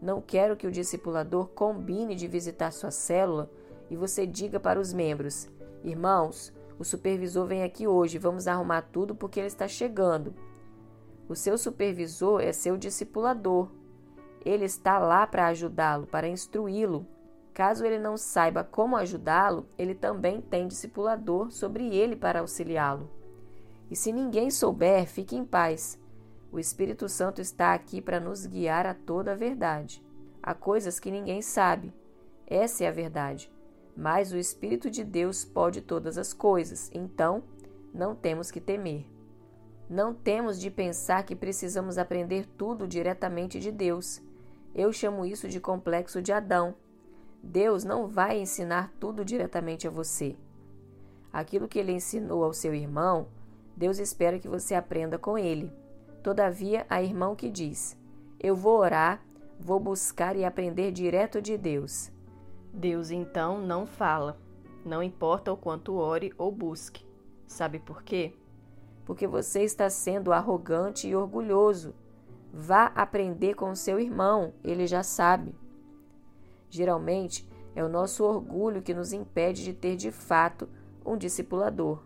Não 0.00 0.20
quero 0.20 0.56
que 0.56 0.66
o 0.66 0.72
discipulador 0.72 1.48
combine 1.48 2.14
de 2.14 2.26
visitar 2.26 2.72
sua 2.72 2.90
célula 2.90 3.50
e 3.90 3.96
você 3.96 4.26
diga 4.26 4.58
para 4.58 4.80
os 4.80 4.92
membros: 4.92 5.48
Irmãos, 5.84 6.52
o 6.78 6.84
supervisor 6.84 7.46
vem 7.46 7.62
aqui 7.62 7.86
hoje, 7.86 8.18
vamos 8.18 8.48
arrumar 8.48 8.82
tudo 8.82 9.14
porque 9.14 9.38
ele 9.38 9.46
está 9.46 9.68
chegando. 9.68 10.34
O 11.28 11.36
seu 11.36 11.56
supervisor 11.58 12.40
é 12.40 12.52
seu 12.52 12.76
discipulador. 12.76 13.68
Ele 14.44 14.64
está 14.64 14.98
lá 14.98 15.26
para 15.26 15.46
ajudá-lo, 15.48 16.06
para 16.06 16.28
instruí-lo, 16.28 17.06
Caso 17.60 17.84
ele 17.84 17.98
não 17.98 18.16
saiba 18.16 18.64
como 18.64 18.96
ajudá-lo, 18.96 19.68
ele 19.76 19.94
também 19.94 20.40
tem 20.40 20.66
discipulador 20.66 21.50
sobre 21.50 21.94
ele 21.94 22.16
para 22.16 22.40
auxiliá-lo. 22.40 23.10
E 23.90 23.94
se 23.94 24.10
ninguém 24.14 24.50
souber, 24.50 25.06
fique 25.06 25.36
em 25.36 25.44
paz. 25.44 26.00
O 26.50 26.58
Espírito 26.58 27.06
Santo 27.06 27.42
está 27.42 27.74
aqui 27.74 28.00
para 28.00 28.18
nos 28.18 28.46
guiar 28.46 28.86
a 28.86 28.94
toda 28.94 29.32
a 29.32 29.36
verdade. 29.36 30.02
Há 30.42 30.54
coisas 30.54 30.98
que 30.98 31.10
ninguém 31.10 31.42
sabe. 31.42 31.92
Essa 32.46 32.84
é 32.84 32.88
a 32.88 32.92
verdade. 32.92 33.52
Mas 33.94 34.32
o 34.32 34.38
Espírito 34.38 34.90
de 34.90 35.04
Deus 35.04 35.44
pode 35.44 35.82
todas 35.82 36.16
as 36.16 36.32
coisas. 36.32 36.90
Então, 36.94 37.42
não 37.92 38.14
temos 38.14 38.50
que 38.50 38.58
temer. 38.58 39.04
Não 39.86 40.14
temos 40.14 40.58
de 40.58 40.70
pensar 40.70 41.24
que 41.24 41.36
precisamos 41.36 41.98
aprender 41.98 42.46
tudo 42.56 42.88
diretamente 42.88 43.60
de 43.60 43.70
Deus. 43.70 44.22
Eu 44.74 44.90
chamo 44.94 45.26
isso 45.26 45.46
de 45.46 45.60
complexo 45.60 46.22
de 46.22 46.32
Adão. 46.32 46.74
Deus 47.42 47.84
não 47.84 48.06
vai 48.06 48.40
ensinar 48.40 48.92
tudo 49.00 49.24
diretamente 49.24 49.86
a 49.86 49.90
você. 49.90 50.36
Aquilo 51.32 51.68
que 51.68 51.78
ele 51.78 51.92
ensinou 51.92 52.44
ao 52.44 52.52
seu 52.52 52.74
irmão, 52.74 53.28
Deus 53.76 53.98
espera 53.98 54.38
que 54.38 54.48
você 54.48 54.74
aprenda 54.74 55.18
com 55.18 55.38
ele. 55.38 55.72
Todavia, 56.22 56.84
há 56.88 57.02
irmão 57.02 57.34
que 57.34 57.50
diz: 57.50 57.96
Eu 58.38 58.54
vou 58.54 58.78
orar, 58.78 59.24
vou 59.58 59.80
buscar 59.80 60.36
e 60.36 60.44
aprender 60.44 60.92
direto 60.92 61.40
de 61.40 61.56
Deus. 61.56 62.10
Deus 62.72 63.10
então 63.10 63.60
não 63.60 63.86
fala, 63.86 64.38
não 64.84 65.02
importa 65.02 65.52
o 65.52 65.56
quanto 65.56 65.94
ore 65.94 66.32
ou 66.38 66.52
busque. 66.52 67.04
Sabe 67.46 67.78
por 67.78 68.02
quê? 68.02 68.34
Porque 69.04 69.26
você 69.26 69.62
está 69.62 69.90
sendo 69.90 70.32
arrogante 70.32 71.08
e 71.08 71.16
orgulhoso. 71.16 71.94
Vá 72.52 72.86
aprender 72.94 73.54
com 73.54 73.74
seu 73.74 73.98
irmão, 73.98 74.52
ele 74.62 74.86
já 74.86 75.02
sabe. 75.02 75.54
Geralmente, 76.70 77.46
é 77.74 77.84
o 77.84 77.88
nosso 77.88 78.24
orgulho 78.24 78.80
que 78.80 78.94
nos 78.94 79.12
impede 79.12 79.64
de 79.64 79.74
ter 79.74 79.96
de 79.96 80.10
fato 80.10 80.68
um 81.04 81.16
discipulador. 81.16 82.02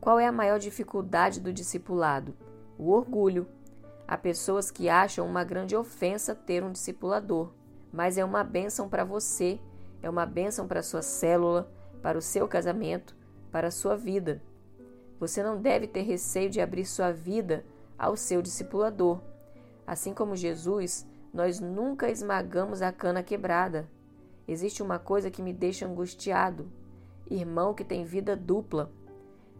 Qual 0.00 0.18
é 0.18 0.26
a 0.26 0.32
maior 0.32 0.58
dificuldade 0.58 1.40
do 1.40 1.52
discipulado? 1.52 2.34
O 2.78 2.90
orgulho. 2.92 3.48
Há 4.06 4.16
pessoas 4.16 4.70
que 4.70 4.88
acham 4.88 5.26
uma 5.26 5.44
grande 5.44 5.76
ofensa 5.76 6.34
ter 6.34 6.62
um 6.62 6.72
discipulador, 6.72 7.50
mas 7.92 8.16
é 8.16 8.24
uma 8.24 8.44
bênção 8.44 8.88
para 8.88 9.04
você, 9.04 9.60
é 10.00 10.08
uma 10.08 10.24
bênção 10.24 10.66
para 10.66 10.82
sua 10.82 11.02
célula, 11.02 11.70
para 12.00 12.16
o 12.16 12.22
seu 12.22 12.46
casamento, 12.46 13.16
para 13.50 13.68
a 13.68 13.72
sua 13.72 13.96
vida. 13.96 14.40
Você 15.18 15.42
não 15.42 15.60
deve 15.60 15.88
ter 15.88 16.02
receio 16.02 16.48
de 16.48 16.60
abrir 16.60 16.84
sua 16.84 17.10
vida 17.10 17.64
ao 17.98 18.16
seu 18.16 18.40
discipulador. 18.40 19.20
Assim 19.84 20.14
como 20.14 20.36
Jesus, 20.36 21.06
nós 21.32 21.60
nunca 21.60 22.10
esmagamos 22.10 22.82
a 22.82 22.90
cana 22.90 23.22
quebrada. 23.22 23.88
Existe 24.46 24.82
uma 24.82 24.98
coisa 24.98 25.30
que 25.30 25.42
me 25.42 25.52
deixa 25.52 25.86
angustiado: 25.86 26.70
irmão 27.30 27.74
que 27.74 27.84
tem 27.84 28.04
vida 28.04 28.34
dupla. 28.34 28.90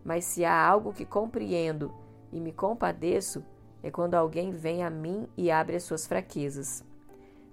Mas 0.04 0.24
se 0.24 0.44
há 0.44 0.66
algo 0.66 0.92
que 0.92 1.04
compreendo 1.04 1.92
e 2.32 2.40
me 2.40 2.52
compadeço, 2.52 3.44
é 3.82 3.90
quando 3.90 4.14
alguém 4.14 4.50
vem 4.50 4.82
a 4.82 4.90
mim 4.90 5.28
e 5.36 5.50
abre 5.50 5.76
as 5.76 5.82
suas 5.82 6.06
fraquezas. 6.06 6.84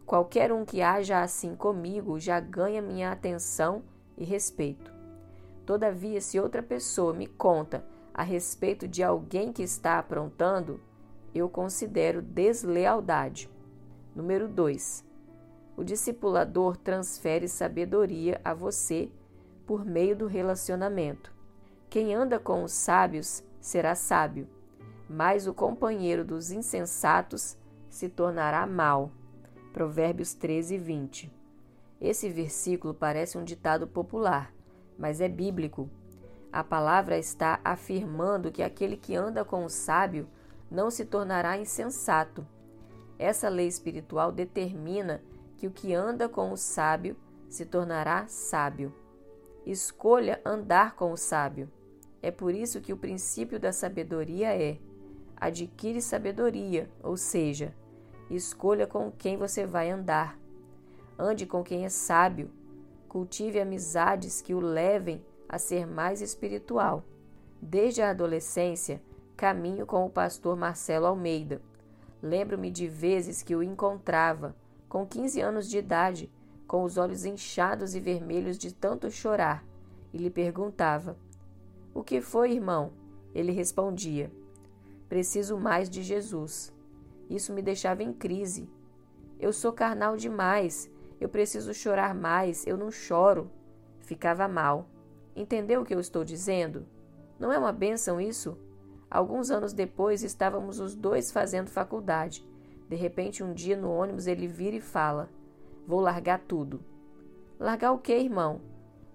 Qualquer 0.06 0.52
um 0.52 0.64
que 0.64 0.82
haja 0.82 1.22
assim 1.22 1.56
comigo 1.56 2.20
já 2.20 2.40
ganha 2.40 2.82
minha 2.82 3.12
atenção 3.12 3.84
e 4.18 4.24
respeito. 4.24 4.94
Todavia, 5.66 6.22
se 6.22 6.40
outra 6.40 6.62
pessoa 6.62 7.14
me 7.14 7.26
conta 7.26 7.84
a 8.14 8.24
respeito 8.24 8.88
de 8.88 9.04
alguém 9.04 9.52
que 9.52 9.64
está 9.64 9.98
aprontando, 9.98 10.80
eu 11.34 11.50
considero 11.50 12.22
deslealdade. 12.22 13.50
Número 14.16 14.48
2. 14.48 15.04
O 15.76 15.84
discipulador 15.84 16.78
transfere 16.78 17.48
sabedoria 17.50 18.40
a 18.44 18.54
você 18.54 19.12
por 19.68 19.84
meio 19.84 20.16
do 20.16 20.26
relacionamento. 20.26 21.34
Quem 21.90 22.16
anda 22.16 22.40
com 22.40 22.64
os 22.64 22.72
sábios 22.72 23.44
será 23.60 23.94
sábio, 23.94 24.48
mas 25.10 25.48
o 25.48 25.54
companheiro 25.54 26.24
dos 26.24 26.52
insensatos 26.52 27.58
se 27.90 28.08
tornará 28.08 28.66
mau. 28.66 29.12
Provérbios 29.74 30.34
13, 30.34 30.78
20. 30.78 31.32
Esse 32.00 32.30
versículo 32.30 32.94
parece 32.94 33.38
um 33.38 33.44
ditado 33.44 33.86
popular, 33.86 34.54
mas 34.98 35.20
é 35.20 35.28
bíblico 35.28 35.90
a 36.56 36.64
palavra 36.64 37.18
está 37.18 37.60
afirmando 37.66 38.50
que 38.50 38.64
aquele 38.64 38.96
que 38.96 39.14
anda 39.14 39.44
com 39.44 39.66
o 39.66 39.70
sábio 39.70 40.26
não 40.72 40.90
se 40.90 41.04
tornará 41.04 41.58
insensato. 41.58 42.48
Essa 43.18 43.50
lei 43.50 43.68
espiritual 43.68 44.32
determina 44.32 45.22
que 45.58 45.68
o 45.68 45.72
que 45.72 45.94
anda 45.94 46.28
com 46.28 46.52
o 46.52 46.58
sábio 46.58 47.16
se 47.50 47.66
tornará 47.66 48.28
sábio. 48.28 48.94
Escolha 49.66 50.42
andar 50.46 50.96
com 50.96 51.12
o 51.12 51.18
sábio. 51.18 51.72
É 52.22 52.30
por 52.30 52.54
isso 52.54 52.82
que 52.82 52.92
o 52.92 52.98
princípio 52.98 53.60
da 53.60 53.72
sabedoria 53.72 54.56
é: 54.56 54.78
adquire 55.36 56.02
sabedoria, 56.02 56.90
ou 57.02 57.16
seja, 57.16 57.74
escolha 58.30 58.86
com 58.86 59.12
quem 59.12 59.38
você 59.38 59.66
vai 59.66 59.90
andar. 59.90 60.38
Ande 61.18 61.46
com 61.46 61.64
quem 61.64 61.86
é 61.86 61.90
sábio. 61.90 62.52
Cultive 63.08 63.62
amizades 63.62 64.42
que 64.42 64.54
o 64.54 64.60
levem 64.60 65.24
a 65.48 65.58
ser 65.58 65.88
mais 65.88 66.22
espiritual. 66.22 67.04
Desde 67.62 68.02
a 68.02 68.10
adolescência, 68.10 69.02
caminho 69.38 69.86
com 69.86 70.06
o 70.06 70.10
pastor 70.10 70.58
Marcelo 70.58 71.06
Almeida. 71.06 71.62
Lembro-me 72.22 72.72
de 72.72 72.88
vezes 72.88 73.42
que 73.42 73.56
o 73.56 73.64
encontrava, 73.64 74.56
com 74.88 75.06
15 75.06 75.42
anos 75.42 75.70
de 75.70 75.78
idade, 75.78 76.32
com 76.68 76.84
os 76.84 76.98
olhos 76.98 77.26
inchados 77.26 77.96
e 77.96 78.00
vermelhos 78.00 78.58
de 78.58 78.74
tanto 78.74 79.12
chorar, 79.12 79.64
e 80.14 80.18
lhe 80.18 80.30
perguntava: 80.30 81.18
O 81.94 82.04
que 82.04 82.22
foi, 82.22 82.54
irmão? 82.54 82.92
Ele 83.34 83.52
respondia: 83.52 84.32
Preciso 85.10 85.58
mais 85.58 85.90
de 85.90 86.02
Jesus. 86.02 86.74
Isso 87.30 87.54
me 87.54 87.62
deixava 87.62 88.04
em 88.04 88.14
crise. 88.14 88.70
Eu 89.40 89.52
sou 89.52 89.74
carnal 89.74 90.16
demais, 90.16 90.90
eu 91.20 91.28
preciso 91.30 91.74
chorar 91.74 92.16
mais, 92.16 92.66
eu 92.66 92.78
não 92.78 92.90
choro. 92.92 93.52
Ficava 94.00 94.48
mal. 94.48 94.88
Entendeu 95.36 95.82
o 95.82 95.86
que 95.86 95.94
eu 95.94 96.00
estou 96.00 96.24
dizendo? 96.24 96.86
Não 97.40 97.52
é 97.52 97.58
uma 97.58 97.72
bênção 97.72 98.22
isso? 98.22 98.58
Alguns 99.16 99.50
anos 99.50 99.72
depois 99.72 100.24
estávamos 100.24 100.82
os 100.82 100.94
dois 100.94 101.32
fazendo 101.32 101.70
faculdade. 101.70 102.46
De 102.90 102.98
repente, 102.98 103.42
um 103.42 103.54
dia 103.54 103.78
no 103.78 103.90
ônibus 103.90 104.28
ele 104.28 104.46
vira 104.46 104.76
e 104.76 104.82
fala: 104.82 105.30
Vou 105.88 106.02
largar 106.02 106.38
tudo. 106.38 106.84
Largar 107.58 107.94
o 107.94 107.98
quê, 107.98 108.18
irmão? 108.18 108.60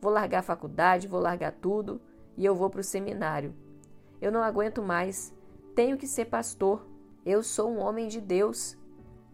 Vou 0.00 0.10
largar 0.10 0.38
a 0.38 0.42
faculdade, 0.42 1.06
vou 1.06 1.20
largar 1.20 1.52
tudo 1.52 2.00
e 2.34 2.46
eu 2.46 2.54
vou 2.54 2.70
para 2.70 2.80
o 2.80 2.82
seminário. 2.82 3.54
Eu 4.22 4.32
não 4.32 4.42
aguento 4.42 4.82
mais. 4.82 5.34
Tenho 5.74 5.98
que 5.98 6.06
ser 6.06 6.24
pastor. 6.24 6.86
Eu 7.22 7.42
sou 7.42 7.70
um 7.70 7.78
homem 7.78 8.08
de 8.08 8.22
Deus. 8.22 8.78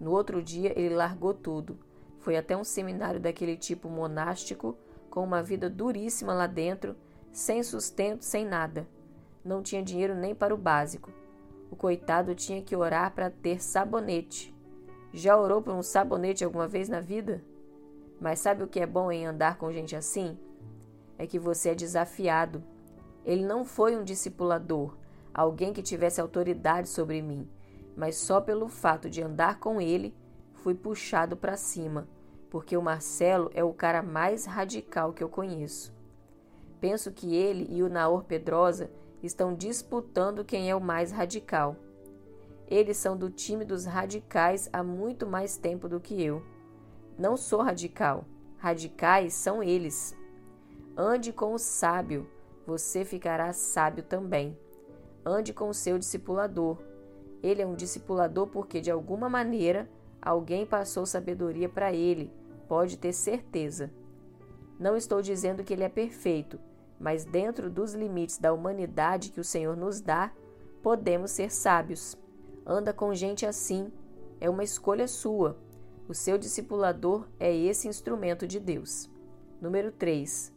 No 0.01 0.11
outro 0.11 0.43
dia 0.43 0.77
ele 0.77 0.97
largou 0.97 1.33
tudo. 1.33 1.79
Foi 2.19 2.37
até 2.37 2.57
um 2.57 2.65
seminário 2.65 3.21
daquele 3.21 3.57
tipo 3.57 3.89
monástico 3.89 4.77
com 5.11 5.23
uma 5.23 5.45
vida 5.45 5.71
duríssima 5.71 6.35
lá 6.35 6.49
dentro, 6.49 6.97
sem 7.31 7.63
sustento, 7.63 8.23
sem 8.23 8.45
nada. 8.45 8.89
Não 9.47 9.63
tinha 9.63 9.83
dinheiro 9.83 10.15
nem 10.15 10.35
para 10.35 10.53
o 10.53 10.59
básico. 10.59 11.13
O 11.71 11.77
coitado 11.77 12.35
tinha 12.35 12.61
que 12.61 12.75
orar 12.75 13.15
para 13.15 13.31
ter 13.31 13.63
sabonete. 13.63 14.53
Já 15.13 15.37
orou 15.37 15.63
por 15.63 15.73
um 15.73 15.83
sabonete 15.83 16.45
alguma 16.45 16.67
vez 16.67 16.89
na 16.89 17.01
vida? 17.01 17.45
Mas 18.21 18.41
sabe 18.41 18.65
o 18.65 18.67
que 18.67 18.81
é 18.81 18.87
bom 18.87 19.13
em 19.13 19.25
andar 19.25 19.57
com 19.57 19.73
gente 19.73 19.95
assim? 19.95 20.37
É 21.17 21.27
que 21.27 21.39
você 21.39 21.71
é 21.71 21.75
desafiado. 21.75 22.63
Ele 23.25 23.45
não 23.45 23.65
foi 23.65 23.97
um 23.97 24.03
discipulador, 24.03 24.97
alguém 25.33 25.73
que 25.73 25.83
tivesse 25.83 26.21
autoridade 26.21 26.89
sobre 26.89 27.23
mim, 27.23 27.49
mas 27.97 28.17
só 28.17 28.41
pelo 28.41 28.69
fato 28.69 29.09
de 29.09 29.23
andar 29.23 29.61
com 29.61 29.81
ele, 29.81 30.15
fui 30.55 30.75
puxado 30.75 31.37
para 31.37 31.57
cima 31.57 32.09
porque 32.57 32.77
o 32.77 32.83
Marcelo 32.83 33.51
é 33.55 33.63
o 33.63 33.75
cara 33.75 34.03
mais 34.03 34.47
radical 34.47 35.13
que 35.13 35.23
eu 35.23 35.29
conheço. 35.29 35.93
Penso 36.81 37.13
que 37.13 37.35
ele 37.35 37.67
e 37.71 37.83
o 37.83 37.89
Naor 37.91 38.25
Pedrosa 38.25 38.91
estão 39.27 39.53
disputando 39.53 40.45
quem 40.45 40.71
é 40.71 40.75
o 40.75 40.81
mais 40.81 41.13
radical. 41.13 41.77
Eles 42.67 42.97
são 42.97 43.17
do 43.17 43.31
time 43.31 43.65
dos 43.65 43.85
radicais 43.85 44.69
há 44.73 44.83
muito 44.83 45.27
mais 45.27 45.57
tempo 45.57 45.89
do 45.89 46.01
que 46.01 46.23
eu. 46.23 46.43
Não 47.19 47.37
sou 47.37 47.63
radical. 47.63 48.25
Radicais 48.59 49.35
são 49.35 49.63
eles. 49.63 50.17
Ande 50.97 51.33
com 51.33 51.53
o 51.53 51.59
sábio, 51.59 52.29
você 52.67 53.05
ficará 53.05 53.53
sábio 53.53 54.03
também. 54.03 54.59
Ande 55.25 55.53
com 55.53 55.69
o 55.69 55.75
seu 55.75 55.99
discipulador. 55.99 56.79
Ele 57.43 57.61
é 57.61 57.67
um 57.67 57.75
discipulador 57.75 58.47
porque, 58.47 58.81
de 58.81 58.91
alguma 58.91 59.29
maneira, 59.29 59.89
Alguém 60.27 60.67
passou 60.67 61.07
sabedoria 61.07 61.69
para 61.69 61.93
ele, 61.93 62.33
pode 62.67 62.97
ter 62.97 63.13
certeza. 63.13 63.93
Não 64.77 64.97
estou 64.97 65.23
dizendo 65.23 65.63
que 65.63 65.73
ele 65.73 65.85
é 65.85 65.89
perfeito, 65.89 66.59
mas 66.99 67.25
dentro 67.25 67.71
dos 67.71 67.95
limites 67.95 68.39
da 68.39 68.53
humanidade 68.53 69.31
que 69.31 69.41
o 69.41 69.45
Senhor 69.45 69.77
nos 69.77 70.01
dá, 70.01 70.33
podemos 70.83 71.31
ser 71.31 71.51
sábios. 71.53 72.17
Anda 72.65 72.93
com 72.93 73.15
gente 73.15 73.45
assim, 73.47 73.93
é 74.41 74.49
uma 74.49 74.65
escolha 74.65 75.07
sua. 75.07 75.57
O 76.09 76.15
seu 76.15 76.39
discipulador 76.39 77.27
é 77.39 77.55
esse 77.55 77.89
instrumento 77.89 78.47
de 78.47 78.61
Deus. 78.61 79.11
Número 79.61 79.91
3. 79.91 80.53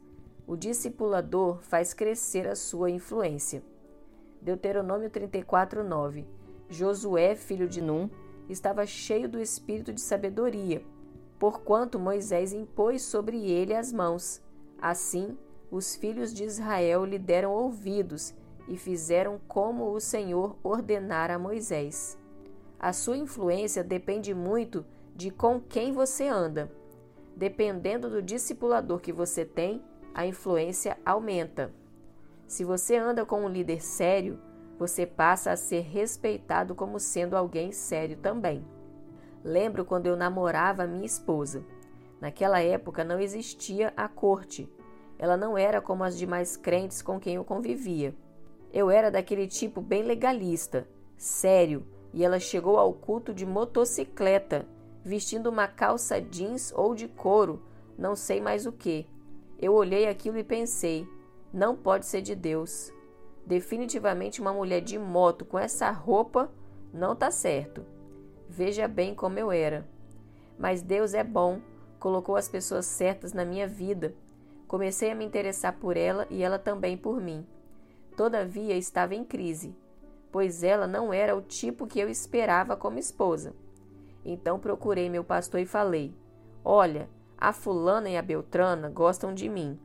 O 0.45 0.55
discipulador 0.55 1.61
faz 1.61 1.93
crescer 1.93 2.47
a 2.47 2.55
sua 2.55 2.89
influência. 2.89 3.63
Deuteronômio 4.41 5.09
34, 5.09 5.83
9. 5.83 6.25
Josué, 6.69 7.35
filho 7.35 7.67
de 7.67 7.81
Num, 7.81 8.09
estava 8.47 8.85
cheio 8.85 9.27
do 9.27 9.39
espírito 9.39 9.91
de 9.91 10.01
sabedoria, 10.01 10.83
porquanto 11.37 11.99
Moisés 11.99 12.53
impôs 12.53 13.01
sobre 13.01 13.49
ele 13.49 13.73
as 13.73 13.91
mãos. 13.91 14.41
Assim, 14.81 15.37
os 15.71 15.95
filhos 15.95 16.33
de 16.33 16.43
Israel 16.43 17.05
lhe 17.05 17.19
deram 17.19 17.51
ouvidos 17.51 18.33
e 18.67 18.77
fizeram 18.77 19.39
como 19.47 19.91
o 19.91 19.99
Senhor 19.99 20.55
ordenara 20.63 21.35
a 21.35 21.39
Moisés. 21.39 22.17
A 22.79 22.93
sua 22.93 23.17
influência 23.17 23.83
depende 23.83 24.33
muito 24.33 24.85
de 25.15 25.29
com 25.31 25.59
quem 25.59 25.91
você 25.91 26.27
anda. 26.27 26.71
Dependendo 27.35 28.09
do 28.09 28.21
discipulador 28.21 28.99
que 28.99 29.11
você 29.11 29.43
tem, 29.43 29.83
a 30.13 30.25
influência 30.25 30.97
aumenta. 31.05 31.73
Se 32.47 32.63
você 32.63 32.95
anda 32.95 33.25
com 33.25 33.41
um 33.41 33.49
líder 33.49 33.81
sério, 33.81 34.39
você 34.77 35.05
passa 35.05 35.51
a 35.51 35.57
ser 35.57 35.81
respeitado 35.81 36.73
como 36.73 36.99
sendo 36.99 37.35
alguém 37.35 37.71
sério 37.71 38.17
também. 38.17 38.65
Lembro 39.43 39.83
quando 39.85 40.07
eu 40.07 40.15
namorava 40.15 40.87
minha 40.87 41.05
esposa. 41.05 41.63
Naquela 42.19 42.61
época 42.61 43.03
não 43.03 43.19
existia 43.19 43.93
a 43.95 44.07
corte. 44.07 44.69
Ela 45.19 45.35
não 45.35 45.57
era 45.57 45.81
como 45.81 46.03
as 46.03 46.17
demais 46.17 46.55
crentes 46.55 47.01
com 47.01 47.19
quem 47.19 47.35
eu 47.35 47.43
convivia. 47.43 48.15
Eu 48.71 48.89
era 48.89 49.11
daquele 49.11 49.47
tipo 49.47 49.81
bem 49.81 50.01
legalista, 50.01 50.87
sério, 51.17 51.85
e 52.13 52.23
ela 52.23 52.39
chegou 52.39 52.77
ao 52.77 52.93
culto 52.93 53.33
de 53.33 53.45
motocicleta, 53.45 54.65
vestindo 55.03 55.47
uma 55.47 55.67
calça 55.67 56.21
jeans 56.21 56.71
ou 56.73 56.95
de 56.95 57.07
couro, 57.07 57.61
não 57.97 58.15
sei 58.15 58.39
mais 58.39 58.65
o 58.65 58.71
que. 58.71 59.05
Eu 59.59 59.73
olhei 59.73 60.07
aquilo 60.07 60.37
e 60.37 60.43
pensei: 60.43 61.05
não 61.51 61.75
pode 61.75 62.05
ser 62.05 62.21
de 62.21 62.33
Deus. 62.33 62.91
Definitivamente 63.45 64.39
uma 64.39 64.53
mulher 64.53 64.79
de 64.79 64.97
moto 64.97 65.43
com 65.43 65.59
essa 65.59 65.91
roupa 65.91 66.49
não 66.93 67.15
tá 67.15 67.29
certo. 67.29 67.85
Veja 68.47 68.87
bem 68.87 69.13
como 69.13 69.37
eu 69.37 69.51
era. 69.51 69.87
Mas 70.57 70.81
Deus 70.81 71.13
é 71.13 71.23
bom, 71.23 71.59
colocou 71.99 72.35
as 72.35 72.47
pessoas 72.47 72.85
certas 72.85 73.33
na 73.33 73.43
minha 73.43 73.67
vida. 73.67 74.15
Comecei 74.69 75.09
a 75.09 75.15
me 75.15 75.25
interessar 75.25 75.73
por 75.79 75.97
ela 75.97 76.27
e 76.29 76.43
ela 76.43 76.59
também 76.59 76.95
por 76.95 77.19
mim. 77.19 77.43
Todavia 78.15 78.77
estava 78.77 79.15
em 79.15 79.25
crise, 79.25 79.75
pois 80.31 80.61
ela 80.63 80.85
não 80.85 81.11
era 81.11 81.35
o 81.35 81.41
tipo 81.41 81.87
que 81.87 81.99
eu 81.99 82.07
esperava 82.07 82.77
como 82.77 82.99
esposa. 82.99 83.55
Então 84.23 84.59
procurei 84.59 85.09
meu 85.09 85.23
pastor 85.23 85.59
e 85.59 85.65
falei: 85.65 86.13
Olha, 86.63 87.09
a 87.35 87.51
fulana 87.51 88.11
e 88.11 88.15
a 88.15 88.21
Beltrana 88.21 88.89
gostam 88.89 89.33
de 89.33 89.49
mim. 89.49 89.79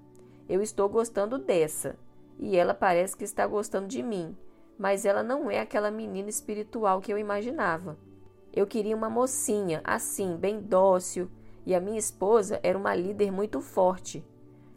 Eu 0.47 0.61
estou 0.61 0.87
gostando 0.87 1.39
dessa, 1.39 1.97
e 2.39 2.55
ela 2.55 2.75
parece 2.75 3.17
que 3.17 3.25
está 3.25 3.47
gostando 3.47 3.89
de 3.89 4.03
mim, 4.03 4.37
mas 4.79 5.07
ela 5.07 5.23
não 5.23 5.51
é 5.51 5.61
aquela 5.61 5.91
menina 5.91 6.29
espiritual 6.29 7.01
que 7.01 7.11
eu 7.11 7.17
imaginava. 7.17 7.97
Eu 8.53 8.67
queria 8.67 8.95
uma 8.95 9.09
mocinha, 9.09 9.81
assim, 9.83 10.37
bem 10.37 10.61
dócil, 10.61 11.31
e 11.65 11.75
a 11.75 11.81
minha 11.81 11.99
esposa 11.99 12.61
era 12.63 12.77
uma 12.77 12.95
líder 12.95 13.33
muito 13.33 13.63
forte. 13.63 14.23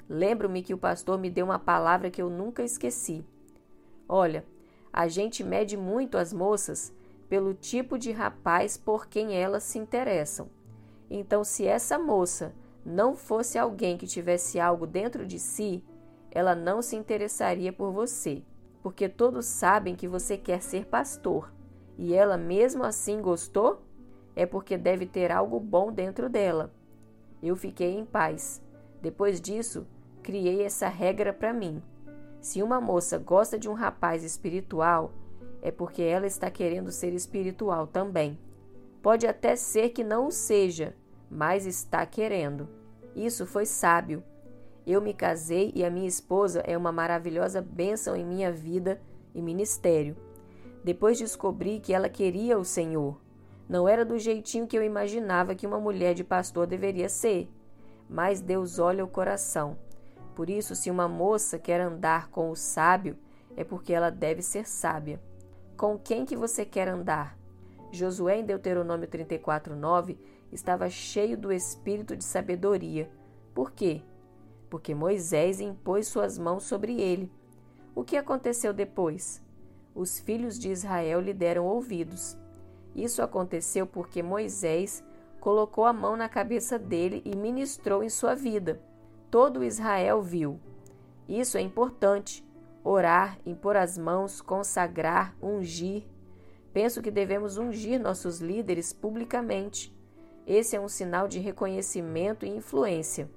Lembro-me 0.09 0.61
que 0.61 0.73
o 0.73 0.77
pastor 0.77 1.17
me 1.17 1.29
deu 1.29 1.45
uma 1.45 1.59
palavra 1.59 2.09
que 2.09 2.21
eu 2.21 2.29
nunca 2.29 2.63
esqueci. 2.63 3.25
Olha, 4.07 4.45
a 4.91 5.07
gente 5.07 5.43
mede 5.43 5.75
muito 5.75 6.17
as 6.17 6.31
moças 6.31 6.93
pelo 7.27 7.53
tipo 7.53 7.97
de 7.97 8.11
rapaz 8.11 8.77
por 8.77 9.07
quem 9.07 9.35
elas 9.35 9.63
se 9.63 9.77
interessam. 9.77 10.49
Então, 11.09 11.43
se 11.43 11.65
essa 11.65 11.99
moça 11.99 12.53
não 12.85 13.15
fosse 13.15 13.57
alguém 13.57 13.97
que 13.97 14.07
tivesse 14.07 14.59
algo 14.59 14.87
dentro 14.87 15.25
de 15.25 15.39
si, 15.39 15.83
ela 16.31 16.55
não 16.55 16.81
se 16.81 16.95
interessaria 16.95 17.73
por 17.73 17.91
você, 17.91 18.43
porque 18.81 19.09
todos 19.09 19.45
sabem 19.45 19.95
que 19.95 20.07
você 20.07 20.37
quer 20.37 20.61
ser 20.61 20.85
pastor 20.85 21.51
e 21.97 22.13
ela 22.13 22.37
mesmo 22.37 22.83
assim 22.83 23.21
gostou, 23.21 23.81
é 24.35 24.45
porque 24.45 24.77
deve 24.77 25.05
ter 25.05 25.31
algo 25.31 25.59
bom 25.59 25.91
dentro 25.91 26.29
dela. 26.29 26.71
Eu 27.41 27.55
fiquei 27.55 27.93
em 27.97 28.05
paz. 28.05 28.61
Depois 29.01 29.41
disso, 29.41 29.85
criei 30.27 30.61
essa 30.61 30.89
regra 30.89 31.31
para 31.31 31.53
mim. 31.53 31.81
Se 32.41 32.61
uma 32.61 32.81
moça 32.81 33.17
gosta 33.17 33.57
de 33.57 33.69
um 33.69 33.73
rapaz 33.73 34.25
espiritual, 34.25 35.13
é 35.61 35.71
porque 35.71 36.01
ela 36.01 36.27
está 36.27 36.51
querendo 36.51 36.91
ser 36.91 37.13
espiritual 37.13 37.87
também. 37.87 38.37
Pode 39.01 39.25
até 39.25 39.55
ser 39.55 39.91
que 39.91 40.03
não 40.03 40.27
o 40.27 40.31
seja, 40.31 40.93
mas 41.31 41.65
está 41.65 42.05
querendo. 42.05 42.67
Isso 43.15 43.45
foi 43.45 43.65
sábio. 43.65 44.21
Eu 44.85 45.01
me 45.01 45.13
casei 45.13 45.71
e 45.73 45.85
a 45.85 45.89
minha 45.89 46.09
esposa 46.09 46.59
é 46.65 46.77
uma 46.77 46.91
maravilhosa 46.91 47.61
bênção 47.61 48.13
em 48.13 48.25
minha 48.25 48.51
vida 48.51 48.99
e 49.33 49.41
ministério. 49.41 50.17
Depois 50.83 51.17
descobri 51.17 51.79
que 51.79 51.93
ela 51.93 52.09
queria 52.09 52.59
o 52.59 52.65
Senhor. 52.65 53.17
Não 53.69 53.87
era 53.87 54.03
do 54.03 54.19
jeitinho 54.19 54.67
que 54.67 54.77
eu 54.77 54.83
imaginava 54.83 55.55
que 55.55 55.65
uma 55.65 55.79
mulher 55.79 56.13
de 56.13 56.25
pastor 56.25 56.67
deveria 56.67 57.07
ser, 57.07 57.49
mas 58.09 58.41
Deus 58.41 58.77
olha 58.77 59.05
o 59.05 59.07
coração. 59.07 59.86
Por 60.37 60.51
isso, 60.51 60.75
se 60.75 60.91
uma 60.91 61.07
moça 61.07 61.57
quer 61.57 61.81
andar 61.81 62.29
com 62.29 62.51
o 62.51 62.55
sábio, 62.55 63.17
é 63.55 63.63
porque 63.63 63.91
ela 63.91 64.11
deve 64.11 64.43
ser 64.43 64.67
sábia. 64.67 65.19
Com 65.75 65.97
quem 65.97 66.27
que 66.27 66.35
você 66.35 66.63
quer 66.63 66.87
andar? 66.87 67.35
Josué 67.91 68.37
em 68.37 68.45
Deuteronômio 68.45 69.07
34:9 69.07 70.15
estava 70.51 70.91
cheio 70.91 71.35
do 71.35 71.51
espírito 71.51 72.15
de 72.15 72.23
sabedoria. 72.23 73.09
Por 73.51 73.71
quê? 73.71 74.03
Porque 74.69 74.93
Moisés 74.93 75.59
impôs 75.59 76.05
suas 76.05 76.37
mãos 76.37 76.65
sobre 76.65 77.01
ele. 77.01 77.31
O 77.95 78.03
que 78.03 78.15
aconteceu 78.15 78.71
depois? 78.71 79.41
Os 79.95 80.19
filhos 80.19 80.59
de 80.59 80.69
Israel 80.69 81.19
lhe 81.19 81.33
deram 81.33 81.65
ouvidos. 81.65 82.37
Isso 82.95 83.23
aconteceu 83.23 83.87
porque 83.87 84.21
Moisés 84.21 85.03
colocou 85.39 85.85
a 85.85 85.93
mão 85.93 86.15
na 86.15 86.29
cabeça 86.29 86.77
dele 86.77 87.23
e 87.25 87.35
ministrou 87.35 88.03
em 88.03 88.09
sua 88.09 88.35
vida 88.35 88.79
todo 89.29 89.63
Israel 89.63 90.21
viu. 90.21 90.59
Isso 91.27 91.57
é 91.57 91.61
importante. 91.61 92.45
Orar, 92.83 93.37
impor 93.45 93.75
as 93.75 93.97
mãos, 93.97 94.41
consagrar, 94.41 95.35
ungir. 95.41 96.05
Penso 96.71 97.01
que 97.01 97.11
devemos 97.11 97.57
ungir 97.57 97.99
nossos 97.99 98.39
líderes 98.39 98.93
publicamente. 98.93 99.93
Esse 100.45 100.75
é 100.75 100.79
um 100.79 100.87
sinal 100.87 101.27
de 101.27 101.39
reconhecimento 101.39 102.45
e 102.45 102.49
influência. 102.49 103.29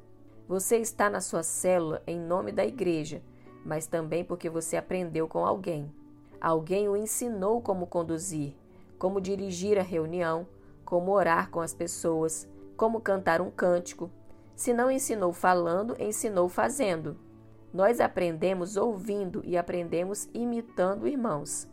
Você 0.47 0.77
está 0.77 1.11
na 1.11 1.21
sua 1.21 1.43
célula 1.43 2.03
em 2.07 2.19
nome 2.19 2.53
da 2.53 2.65
igreja, 2.65 3.23
mas 3.65 3.87
também 3.87 4.25
porque 4.25 4.49
você 4.49 4.77
aprendeu 4.77 5.27
com 5.27 5.45
alguém. 5.45 5.93
Alguém 6.41 6.89
o 6.89 6.97
ensinou 6.97 7.61
como 7.61 7.87
conduzir, 7.87 8.55
como 8.99 9.21
dirigir 9.21 9.79
a 9.79 9.83
reunião, 9.83 10.47
como 10.85 11.13
orar 11.13 11.51
com 11.51 11.61
as 11.61 11.75
pessoas, 11.75 12.49
como 12.77 13.01
cantar 13.01 13.41
um 13.41 13.51
cântico, 13.51 14.11
se 14.61 14.75
não 14.75 14.91
ensinou 14.91 15.33
falando, 15.33 15.97
ensinou 15.99 16.47
fazendo. 16.47 17.17
Nós 17.73 17.99
aprendemos 17.99 18.77
ouvindo 18.77 19.41
e 19.43 19.57
aprendemos 19.57 20.29
imitando 20.35 21.09
irmãos. 21.09 21.67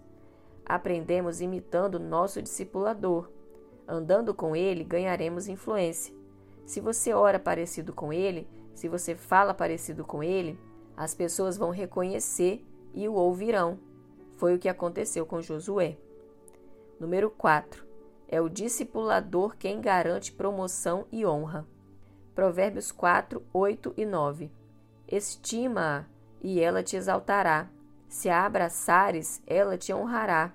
Aprendemos 0.66 1.42
imitando 1.42 2.00
nosso 2.00 2.42
discipulador. 2.42 3.30
Andando 3.86 4.34
com 4.34 4.56
ele, 4.56 4.86
ganharemos 4.86 5.50
influência. 5.50 6.16
Se 6.66 6.80
você 6.80 7.12
ora 7.12 7.38
parecido 7.38 7.92
com 7.92 8.14
ele, 8.14 8.48
se 8.74 8.88
você 8.88 9.16
fala 9.16 9.54
parecido 9.54 10.06
com 10.06 10.24
ele, 10.24 10.58
as 10.96 11.14
pessoas 11.14 11.58
vão 11.58 11.72
reconhecer 11.72 12.66
e 12.94 13.06
o 13.10 13.16
ouvirão. 13.16 13.78
Foi 14.38 14.56
o 14.56 14.60
que 14.60 14.70
aconteceu 14.70 15.26
com 15.26 15.42
Josué. 15.42 15.98
Número 16.98 17.30
4. 17.32 17.86
É 18.30 18.40
o 18.40 18.48
discipulador 18.48 19.58
quem 19.58 19.82
garante 19.82 20.32
promoção 20.32 21.06
e 21.12 21.26
honra. 21.26 21.68
Provérbios 22.38 22.92
4, 22.92 23.42
8 23.52 23.96
e 23.98 24.06
9. 24.06 24.52
Estima-a 25.08 26.06
e 26.40 26.60
ela 26.60 26.84
te 26.84 26.96
exaltará. 26.96 27.68
Se 28.08 28.30
a 28.30 28.46
abraçares, 28.46 29.42
ela 29.48 29.76
te 29.76 29.92
honrará. 29.92 30.54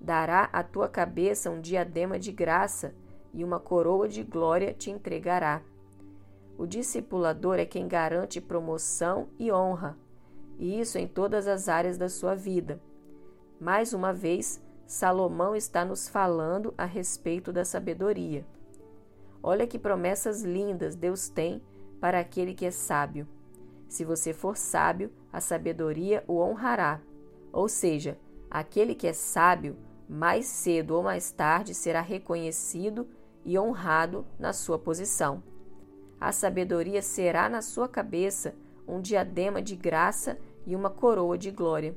Dará 0.00 0.48
à 0.52 0.62
tua 0.62 0.88
cabeça 0.88 1.50
um 1.50 1.60
diadema 1.60 2.16
de 2.16 2.30
graça 2.30 2.94
e 3.34 3.42
uma 3.42 3.58
coroa 3.58 4.08
de 4.08 4.22
glória 4.22 4.72
te 4.72 4.88
entregará. 4.88 5.62
O 6.56 6.64
discipulador 6.64 7.58
é 7.58 7.66
quem 7.66 7.88
garante 7.88 8.40
promoção 8.40 9.28
e 9.36 9.50
honra, 9.50 9.98
e 10.60 10.78
isso 10.78 10.96
em 10.96 11.08
todas 11.08 11.48
as 11.48 11.68
áreas 11.68 11.98
da 11.98 12.08
sua 12.08 12.36
vida. 12.36 12.80
Mais 13.58 13.92
uma 13.92 14.12
vez, 14.12 14.62
Salomão 14.86 15.56
está 15.56 15.84
nos 15.84 16.08
falando 16.08 16.72
a 16.78 16.84
respeito 16.84 17.52
da 17.52 17.64
sabedoria. 17.64 18.46
Olha 19.48 19.64
que 19.64 19.78
promessas 19.78 20.42
lindas 20.42 20.96
Deus 20.96 21.28
tem 21.28 21.62
para 22.00 22.18
aquele 22.18 22.52
que 22.52 22.66
é 22.66 22.70
sábio. 22.72 23.28
Se 23.88 24.04
você 24.04 24.32
for 24.32 24.56
sábio, 24.56 25.08
a 25.32 25.40
sabedoria 25.40 26.24
o 26.26 26.40
honrará. 26.40 27.00
Ou 27.52 27.68
seja, 27.68 28.18
aquele 28.50 28.92
que 28.92 29.06
é 29.06 29.12
sábio, 29.12 29.76
mais 30.08 30.46
cedo 30.46 30.96
ou 30.96 31.02
mais 31.04 31.30
tarde 31.30 31.74
será 31.74 32.00
reconhecido 32.00 33.06
e 33.44 33.56
honrado 33.56 34.26
na 34.36 34.52
sua 34.52 34.80
posição. 34.80 35.40
A 36.20 36.32
sabedoria 36.32 37.00
será 37.00 37.48
na 37.48 37.62
sua 37.62 37.88
cabeça 37.88 38.52
um 38.84 39.00
diadema 39.00 39.62
de 39.62 39.76
graça 39.76 40.36
e 40.66 40.74
uma 40.74 40.90
coroa 40.90 41.38
de 41.38 41.52
glória. 41.52 41.94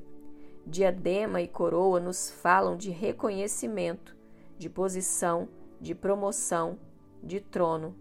Diadema 0.67 1.41
e 1.41 1.47
coroa 1.47 1.99
nos 1.99 2.29
falam 2.29 2.77
de 2.77 2.91
reconhecimento, 2.91 4.15
de 4.55 4.69
posição, 4.69 5.49
de 5.81 5.95
promoção, 5.95 6.77
de 7.23 7.39
trono. 7.39 7.95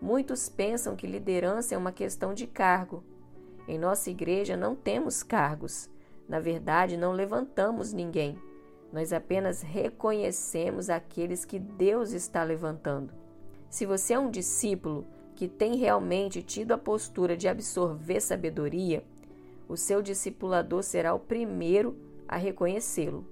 Muitos 0.00 0.48
pensam 0.48 0.96
que 0.96 1.06
liderança 1.06 1.74
é 1.74 1.78
uma 1.78 1.92
questão 1.92 2.34
de 2.34 2.46
cargo. 2.46 3.02
Em 3.66 3.78
nossa 3.78 4.10
igreja 4.10 4.56
não 4.56 4.74
temos 4.74 5.22
cargos. 5.22 5.88
Na 6.28 6.40
verdade, 6.40 6.96
não 6.96 7.12
levantamos 7.12 7.92
ninguém. 7.92 8.38
Nós 8.92 9.12
apenas 9.12 9.62
reconhecemos 9.62 10.88
aqueles 10.88 11.44
que 11.44 11.58
Deus 11.58 12.12
está 12.12 12.42
levantando. 12.42 13.12
Se 13.68 13.84
você 13.84 14.14
é 14.14 14.18
um 14.18 14.30
discípulo 14.30 15.06
que 15.34 15.48
tem 15.48 15.76
realmente 15.76 16.42
tido 16.42 16.72
a 16.72 16.78
postura 16.78 17.36
de 17.36 17.48
absorver 17.48 18.20
sabedoria, 18.20 19.04
o 19.68 19.76
seu 19.76 20.02
discipulador 20.02 20.82
será 20.82 21.14
o 21.14 21.18
primeiro 21.18 21.96
a 22.28 22.36
reconhecê-lo. 22.36 23.26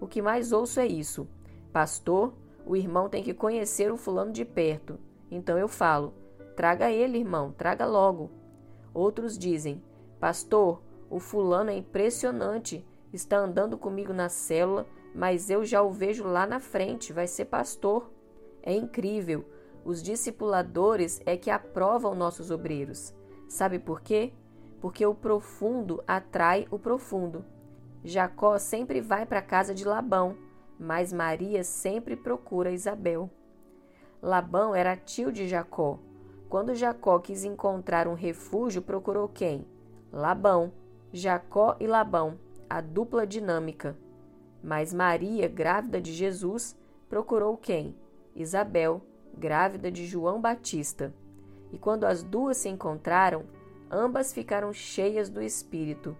O 0.00 0.06
que 0.06 0.20
mais 0.20 0.52
ouço 0.52 0.80
é 0.80 0.86
isso: 0.86 1.26
Pastor, 1.72 2.34
o 2.68 2.76
irmão 2.76 3.08
tem 3.08 3.22
que 3.22 3.32
conhecer 3.32 3.90
o 3.90 3.96
fulano 3.96 4.30
de 4.30 4.44
perto. 4.44 4.98
Então 5.30 5.56
eu 5.56 5.66
falo: 5.66 6.12
Traga 6.54 6.90
ele, 6.90 7.16
irmão, 7.16 7.50
traga 7.50 7.86
logo. 7.86 8.30
Outros 8.92 9.38
dizem: 9.38 9.82
Pastor, 10.20 10.82
o 11.08 11.18
fulano 11.18 11.70
é 11.70 11.76
impressionante, 11.78 12.86
está 13.10 13.38
andando 13.38 13.78
comigo 13.78 14.12
na 14.12 14.28
célula, 14.28 14.86
mas 15.14 15.48
eu 15.48 15.64
já 15.64 15.80
o 15.80 15.90
vejo 15.90 16.24
lá 16.24 16.46
na 16.46 16.60
frente, 16.60 17.10
vai 17.10 17.26
ser 17.26 17.46
pastor. 17.46 18.12
É 18.62 18.74
incrível. 18.74 19.46
Os 19.82 20.02
discipuladores 20.02 21.22
é 21.24 21.38
que 21.38 21.50
aprovam 21.50 22.14
nossos 22.14 22.50
obreiros. 22.50 23.14
Sabe 23.48 23.78
por 23.78 24.02
quê? 24.02 24.34
Porque 24.78 25.06
o 25.06 25.14
profundo 25.14 26.04
atrai 26.06 26.68
o 26.70 26.78
profundo. 26.78 27.42
Jacó 28.04 28.58
sempre 28.58 29.00
vai 29.00 29.24
para 29.24 29.38
a 29.38 29.42
casa 29.42 29.74
de 29.74 29.86
Labão, 29.86 30.36
mas 30.78 31.12
Maria 31.12 31.64
sempre 31.64 32.16
procura 32.16 32.70
Isabel. 32.70 33.30
Labão 34.22 34.74
era 34.74 34.96
tio 34.96 35.32
de 35.32 35.48
Jacó. 35.48 35.98
Quando 36.48 36.74
Jacó 36.74 37.18
quis 37.18 37.44
encontrar 37.44 38.08
um 38.08 38.14
refúgio, 38.14 38.80
procurou 38.82 39.28
quem? 39.28 39.66
Labão. 40.12 40.72
Jacó 41.12 41.74
e 41.80 41.86
Labão, 41.86 42.38
a 42.68 42.82
dupla 42.82 43.26
dinâmica. 43.26 43.96
Mas 44.62 44.92
Maria, 44.92 45.48
grávida 45.48 46.00
de 46.00 46.12
Jesus, 46.12 46.76
procurou 47.08 47.56
quem? 47.56 47.96
Isabel, 48.36 49.00
grávida 49.36 49.90
de 49.90 50.04
João 50.04 50.40
Batista. 50.40 51.14
E 51.72 51.78
quando 51.78 52.04
as 52.04 52.22
duas 52.22 52.58
se 52.58 52.68
encontraram, 52.68 53.44
ambas 53.90 54.32
ficaram 54.32 54.72
cheias 54.72 55.30
do 55.30 55.40
Espírito. 55.40 56.14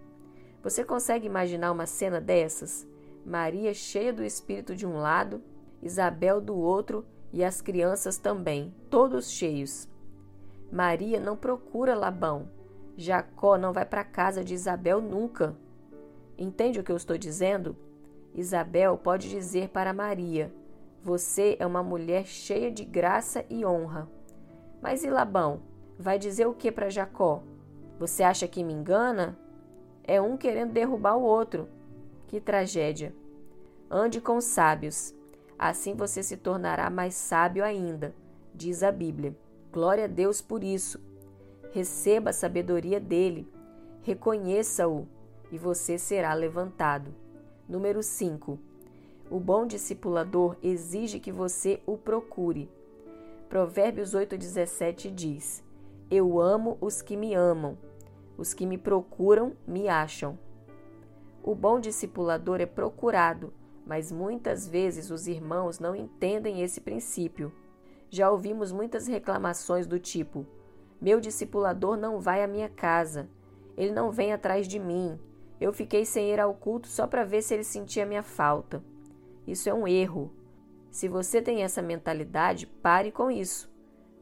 Você 0.63 0.83
consegue 0.83 1.27
imaginar 1.27 1.71
uma 1.71 1.85
cena 1.85 2.19
dessas? 2.19 2.88
Maria 3.29 3.75
cheia 3.75 4.11
do 4.11 4.23
Espírito 4.23 4.75
de 4.75 4.87
um 4.87 4.97
lado, 4.97 5.39
Isabel 5.83 6.41
do 6.41 6.57
outro 6.57 7.05
e 7.31 7.43
as 7.43 7.61
crianças 7.61 8.17
também, 8.17 8.73
todos 8.89 9.29
cheios. 9.29 9.87
Maria 10.71 11.19
não 11.19 11.37
procura 11.37 11.93
Labão. 11.93 12.49
Jacó 12.97 13.55
não 13.55 13.71
vai 13.71 13.85
para 13.85 14.03
casa 14.03 14.43
de 14.43 14.55
Isabel 14.55 14.99
nunca. 14.99 15.55
Entende 16.39 16.79
o 16.79 16.83
que 16.83 16.91
eu 16.91 16.95
estou 16.95 17.19
dizendo? 17.19 17.77
Isabel 18.33 18.97
pode 18.97 19.29
dizer 19.29 19.69
para 19.69 19.93
Maria: 19.93 20.51
Você 21.03 21.55
é 21.59 21.67
uma 21.67 21.83
mulher 21.83 22.25
cheia 22.25 22.71
de 22.71 22.83
graça 22.83 23.45
e 23.47 23.63
honra. 23.63 24.09
Mas 24.81 25.03
e 25.03 25.09
Labão? 25.09 25.61
Vai 25.99 26.17
dizer 26.17 26.47
o 26.47 26.53
que 26.55 26.71
para 26.71 26.89
Jacó? 26.89 27.43
Você 27.99 28.23
acha 28.23 28.47
que 28.47 28.63
me 28.63 28.73
engana? 28.73 29.37
É 30.03 30.19
um 30.19 30.35
querendo 30.35 30.73
derrubar 30.73 31.15
o 31.15 31.21
outro. 31.21 31.69
Que 32.25 32.41
tragédia! 32.41 33.18
Ande 33.91 34.21
com 34.21 34.39
sábios, 34.39 35.15
assim 35.57 35.95
você 35.95 36.21
se 36.21 36.37
tornará 36.37 36.91
mais 36.91 37.15
sábio 37.15 37.63
ainda, 37.63 38.13
diz 38.53 38.83
a 38.83 38.91
Bíblia. 38.91 39.35
Glória 39.71 40.03
a 40.03 40.07
Deus 40.07 40.41
por 40.41 40.63
isso. 40.63 41.01
Receba 41.71 42.29
a 42.29 42.33
sabedoria 42.33 42.99
dele, 42.99 43.51
reconheça-o 44.03 45.07
e 45.51 45.57
você 45.57 45.97
será 45.97 46.35
levantado. 46.35 47.15
Número 47.67 48.03
5. 48.03 48.59
O 49.27 49.39
bom 49.39 49.65
discipulador 49.65 50.55
exige 50.61 51.19
que 51.19 51.31
você 51.31 51.81
o 51.87 51.97
procure. 51.97 52.69
Provérbios 53.47 54.13
8,17 54.13 55.11
diz: 55.11 55.63
Eu 56.11 56.39
amo 56.39 56.77
os 56.79 57.01
que 57.01 57.17
me 57.17 57.33
amam, 57.33 57.75
os 58.37 58.53
que 58.53 58.67
me 58.67 58.77
procuram 58.77 59.53
me 59.67 59.89
acham. 59.89 60.37
O 61.43 61.55
bom 61.55 61.79
discipulador 61.79 62.61
é 62.61 62.67
procurado, 62.67 63.51
mas 63.89 64.11
muitas 64.11 64.67
vezes 64.67 65.09
os 65.09 65.25
irmãos 65.25 65.79
não 65.79 65.95
entendem 65.95 66.61
esse 66.61 66.79
princípio. 66.79 67.51
Já 68.07 68.29
ouvimos 68.29 68.71
muitas 68.71 69.07
reclamações 69.07 69.87
do 69.87 69.97
tipo: 69.97 70.45
Meu 71.01 71.19
discipulador 71.19 71.97
não 71.97 72.19
vai 72.19 72.43
à 72.43 72.47
minha 72.47 72.69
casa, 72.69 73.27
ele 73.75 73.91
não 73.91 74.11
vem 74.11 74.31
atrás 74.31 74.67
de 74.67 74.77
mim, 74.77 75.19
eu 75.59 75.73
fiquei 75.73 76.05
sem 76.05 76.31
ir 76.31 76.39
ao 76.39 76.53
culto 76.53 76.87
só 76.87 77.07
para 77.07 77.23
ver 77.23 77.41
se 77.41 77.55
ele 77.55 77.63
sentia 77.63 78.05
minha 78.05 78.21
falta. 78.21 78.83
Isso 79.47 79.67
é 79.67 79.73
um 79.73 79.87
erro. 79.87 80.31
Se 80.91 81.07
você 81.07 81.41
tem 81.41 81.63
essa 81.63 81.81
mentalidade, 81.81 82.67
pare 82.67 83.11
com 83.11 83.31
isso. 83.31 83.71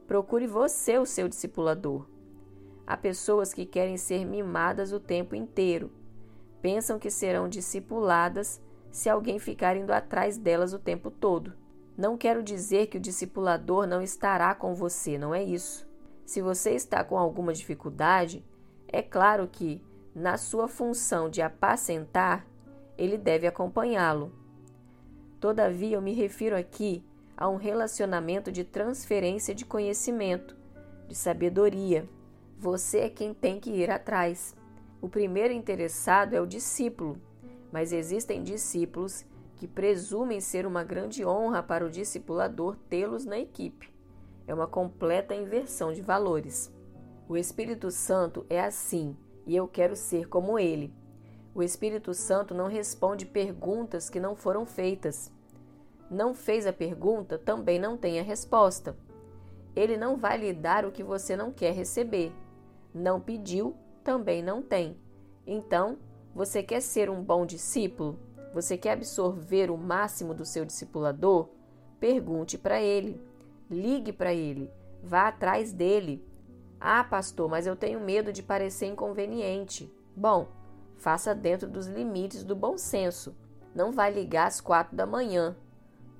Procure 0.06 0.46
você 0.46 0.96
o 0.96 1.04
seu 1.04 1.28
discipulador. 1.28 2.08
Há 2.86 2.96
pessoas 2.96 3.52
que 3.52 3.66
querem 3.66 3.98
ser 3.98 4.24
mimadas 4.24 4.94
o 4.94 4.98
tempo 4.98 5.34
inteiro. 5.34 5.92
Pensam 6.62 6.98
que 6.98 7.10
serão 7.10 7.50
discipuladas 7.50 8.62
se 8.98 9.08
alguém 9.08 9.38
ficar 9.38 9.76
indo 9.76 9.92
atrás 9.92 10.36
delas 10.36 10.72
o 10.72 10.78
tempo 10.78 11.08
todo. 11.08 11.52
Não 11.96 12.18
quero 12.18 12.42
dizer 12.42 12.88
que 12.88 12.96
o 12.96 13.00
discipulador 13.00 13.86
não 13.86 14.02
estará 14.02 14.52
com 14.56 14.74
você, 14.74 15.16
não 15.16 15.32
é 15.32 15.40
isso. 15.40 15.88
Se 16.26 16.42
você 16.42 16.72
está 16.72 17.04
com 17.04 17.16
alguma 17.16 17.52
dificuldade, 17.52 18.44
é 18.88 19.00
claro 19.00 19.46
que 19.46 19.80
na 20.12 20.36
sua 20.36 20.66
função 20.66 21.30
de 21.30 21.40
apacentar, 21.40 22.44
ele 22.96 23.16
deve 23.16 23.46
acompanhá-lo. 23.46 24.32
Todavia, 25.38 25.94
eu 25.94 26.02
me 26.02 26.12
refiro 26.12 26.56
aqui 26.56 27.00
a 27.36 27.48
um 27.48 27.54
relacionamento 27.54 28.50
de 28.50 28.64
transferência 28.64 29.54
de 29.54 29.64
conhecimento, 29.64 30.56
de 31.06 31.14
sabedoria. 31.14 32.10
Você 32.58 32.98
é 32.98 33.08
quem 33.08 33.32
tem 33.32 33.60
que 33.60 33.70
ir 33.70 33.92
atrás. 33.92 34.56
O 35.00 35.08
primeiro 35.08 35.54
interessado 35.54 36.34
é 36.34 36.40
o 36.40 36.46
discípulo, 36.46 37.16
mas 37.72 37.92
existem 37.92 38.42
discípulos 38.42 39.24
que 39.56 39.66
presumem 39.66 40.40
ser 40.40 40.66
uma 40.66 40.84
grande 40.84 41.24
honra 41.24 41.62
para 41.62 41.84
o 41.84 41.90
discipulador 41.90 42.76
tê-los 42.88 43.24
na 43.24 43.38
equipe. 43.38 43.92
É 44.46 44.54
uma 44.54 44.66
completa 44.66 45.34
inversão 45.34 45.92
de 45.92 46.00
valores. 46.00 46.72
O 47.28 47.36
Espírito 47.36 47.90
Santo 47.90 48.46
é 48.48 48.60
assim 48.60 49.16
e 49.46 49.54
eu 49.56 49.66
quero 49.66 49.96
ser 49.96 50.28
como 50.28 50.58
ele. 50.58 50.94
O 51.54 51.62
Espírito 51.62 52.14
Santo 52.14 52.54
não 52.54 52.68
responde 52.68 53.26
perguntas 53.26 54.08
que 54.08 54.20
não 54.20 54.36
foram 54.36 54.64
feitas. 54.64 55.32
Não 56.10 56.32
fez 56.32 56.66
a 56.66 56.72
pergunta, 56.72 57.36
também 57.36 57.78
não 57.78 57.96
tem 57.96 58.20
a 58.20 58.22
resposta. 58.22 58.96
Ele 59.74 59.96
não 59.96 60.16
vai 60.16 60.38
lhe 60.38 60.52
dar 60.52 60.84
o 60.84 60.92
que 60.92 61.02
você 61.02 61.36
não 61.36 61.52
quer 61.52 61.72
receber. 61.72 62.32
Não 62.94 63.20
pediu, 63.20 63.76
também 64.02 64.42
não 64.42 64.62
tem. 64.62 64.96
Então, 65.46 65.98
você 66.38 66.62
quer 66.62 66.80
ser 66.80 67.10
um 67.10 67.20
bom 67.20 67.44
discípulo? 67.44 68.16
Você 68.54 68.78
quer 68.78 68.92
absorver 68.92 69.72
o 69.72 69.76
máximo 69.76 70.32
do 70.32 70.44
seu 70.44 70.64
discipulador? 70.64 71.48
Pergunte 71.98 72.56
para 72.56 72.80
ele. 72.80 73.20
Ligue 73.68 74.12
para 74.12 74.32
ele. 74.32 74.70
Vá 75.02 75.26
atrás 75.26 75.72
dele. 75.72 76.24
Ah, 76.80 77.02
pastor, 77.02 77.48
mas 77.48 77.66
eu 77.66 77.74
tenho 77.74 77.98
medo 77.98 78.32
de 78.32 78.40
parecer 78.40 78.86
inconveniente. 78.86 79.92
Bom, 80.14 80.46
faça 80.96 81.34
dentro 81.34 81.68
dos 81.68 81.88
limites 81.88 82.44
do 82.44 82.54
bom 82.54 82.78
senso. 82.78 83.34
Não 83.74 83.90
vai 83.90 84.12
ligar 84.12 84.46
às 84.46 84.60
quatro 84.60 84.96
da 84.96 85.04
manhã. 85.04 85.56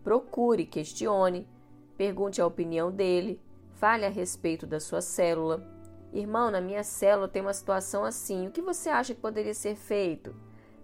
Procure, 0.03 0.67
questione, 0.67 1.49
pergunte 1.97 2.41
a 2.41 2.47
opinião 2.47 2.91
dele, 2.91 3.41
fale 3.75 4.05
a 4.05 4.11
respeito 4.11 4.67
da 4.67 4.81
sua 4.81 5.01
célula. 5.01 5.65
Irmão, 6.13 6.51
na 6.51 6.61
minha 6.61 6.83
célula 6.83 7.29
tem 7.29 7.43
uma 7.43 7.53
situação 7.53 8.05
assim. 8.05 8.47
O 8.47 8.51
que 8.51 8.63
você 8.63 8.89
acha 8.89 9.15
que 9.15 9.21
poderia 9.21 9.55
ser 9.55 9.77
feito? 9.77 10.35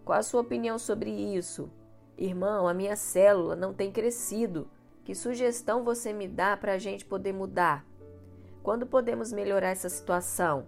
Qual 0.04 0.18
a 0.18 0.22
sua 0.22 0.42
opinião 0.42 0.78
sobre 0.78 1.10
isso? 1.10 1.70
Irmão, 2.16 2.68
a 2.68 2.74
minha 2.74 2.94
célula 2.94 3.56
não 3.56 3.72
tem 3.72 3.90
crescido. 3.90 4.68
Que 5.04 5.14
sugestão 5.14 5.84
você 5.84 6.12
me 6.12 6.28
dá 6.28 6.56
para 6.56 6.72
a 6.74 6.78
gente 6.78 7.04
poder 7.04 7.32
mudar? 7.32 7.84
Quando 8.62 8.86
podemos 8.86 9.32
melhorar 9.32 9.68
essa 9.68 9.88
situação? 9.88 10.66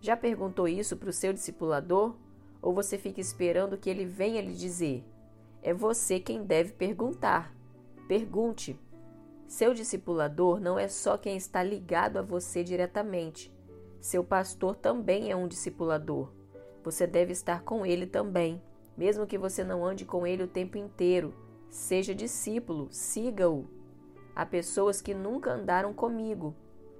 Já 0.00 0.16
perguntou 0.16 0.68
isso 0.68 0.96
para 0.96 1.10
o 1.10 1.12
seu 1.12 1.32
discipulador? 1.32 2.14
Ou 2.60 2.72
você 2.72 2.98
fica 2.98 3.20
esperando 3.20 3.76
que 3.76 3.88
ele 3.88 4.04
venha 4.04 4.42
lhe 4.42 4.54
dizer? 4.54 5.04
É 5.62 5.72
você 5.72 6.20
quem 6.20 6.44
deve 6.44 6.72
perguntar. 6.72 7.52
Pergunte. 8.06 8.78
Seu 9.46 9.72
discipulador 9.72 10.60
não 10.60 10.78
é 10.78 10.88
só 10.88 11.16
quem 11.16 11.36
está 11.36 11.62
ligado 11.62 12.18
a 12.18 12.22
você 12.22 12.62
diretamente. 12.62 13.52
Seu 14.00 14.22
pastor 14.22 14.76
também 14.76 15.30
é 15.30 15.36
um 15.36 15.48
discipulador. 15.48 16.30
Você 16.84 17.06
deve 17.06 17.32
estar 17.32 17.62
com 17.62 17.84
ele 17.84 18.06
também, 18.06 18.62
mesmo 18.96 19.26
que 19.26 19.36
você 19.36 19.64
não 19.64 19.84
ande 19.84 20.04
com 20.04 20.26
ele 20.26 20.44
o 20.44 20.48
tempo 20.48 20.78
inteiro. 20.78 21.34
Seja 21.68 22.14
discípulo, 22.14 22.88
siga-o. 22.90 23.66
Há 24.34 24.46
pessoas 24.46 25.02
que 25.02 25.12
nunca 25.12 25.52
andaram 25.52 25.92
comigo, 25.92 26.54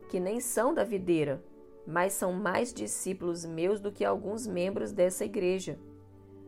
que 0.08 0.18
nem 0.18 0.40
são 0.40 0.74
da 0.74 0.84
videira, 0.84 1.42
mas 1.86 2.12
são 2.12 2.32
mais 2.32 2.72
discípulos 2.74 3.44
meus 3.44 3.80
do 3.80 3.92
que 3.92 4.04
alguns 4.04 4.46
membros 4.46 4.92
dessa 4.92 5.24
igreja. 5.24 5.78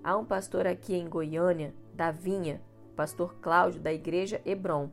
Há 0.02 0.16
um 0.16 0.24
pastor 0.24 0.66
aqui 0.66 0.94
em 0.94 1.08
Goiânia, 1.08 1.74
da 1.94 2.10
Vinha, 2.10 2.60
pastor 2.96 3.36
Cláudio, 3.40 3.80
da 3.80 3.92
igreja 3.92 4.40
Hebron. 4.44 4.90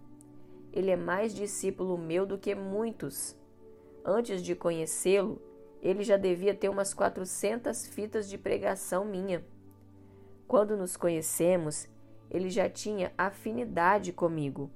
Ele 0.71 0.91
é 0.91 0.95
mais 0.95 1.33
discípulo 1.33 1.97
meu 1.97 2.25
do 2.25 2.37
que 2.37 2.53
muitos. 2.53 3.35
Antes 4.05 4.41
de 4.41 4.55
conhecê-lo, 4.55 5.41
ele 5.81 6.03
já 6.03 6.17
devia 6.17 6.53
ter 6.53 6.69
umas 6.69 6.93
400 6.93 7.87
fitas 7.87 8.29
de 8.29 8.37
pregação 8.37 9.05
minha. 9.05 9.43
Quando 10.47 10.77
nos 10.77 10.95
conhecemos, 10.97 11.87
ele 12.29 12.49
já 12.49 12.69
tinha 12.69 13.11
afinidade 13.17 14.11
comigo. 14.11 14.69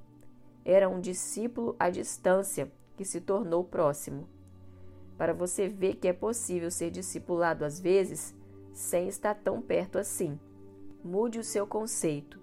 Era 0.64 0.88
um 0.88 1.00
discípulo 1.00 1.76
à 1.80 1.90
distância 1.90 2.72
que 2.96 3.04
se 3.04 3.20
tornou 3.20 3.64
próximo. 3.64 4.28
Para 5.18 5.34
você 5.34 5.68
ver 5.68 5.96
que 5.96 6.08
é 6.08 6.14
possível 6.14 6.70
ser 6.72 6.92
discipulado 6.92 7.66
às 7.66 7.80
vezes 7.80 8.36
sem 8.74 9.08
estar 9.08 9.36
tão 9.36 9.62
perto 9.62 9.98
assim. 9.98 10.40
Mude 11.04 11.40
o 11.40 11.44
seu 11.44 11.66
conceito. 11.66 12.40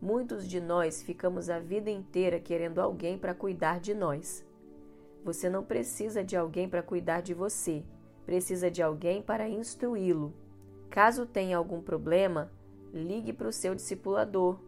Muitos 0.00 0.46
de 0.46 0.60
nós 0.60 1.02
ficamos 1.02 1.48
a 1.48 1.58
vida 1.58 1.90
inteira 1.90 2.38
querendo 2.38 2.80
alguém 2.80 3.18
para 3.18 3.34
cuidar 3.34 3.80
de 3.80 3.94
nós. 3.94 4.44
Você 5.26 5.50
não 5.50 5.64
precisa 5.64 6.22
de 6.22 6.36
alguém 6.36 6.68
para 6.68 6.84
cuidar 6.84 7.20
de 7.20 7.34
você, 7.34 7.82
precisa 8.24 8.70
de 8.70 8.80
alguém 8.80 9.20
para 9.20 9.48
instruí-lo. 9.48 10.32
Caso 10.88 11.26
tenha 11.26 11.56
algum 11.56 11.82
problema, 11.82 12.52
ligue 12.94 13.32
para 13.32 13.48
o 13.48 13.52
seu 13.52 13.74
discipulador. 13.74 14.60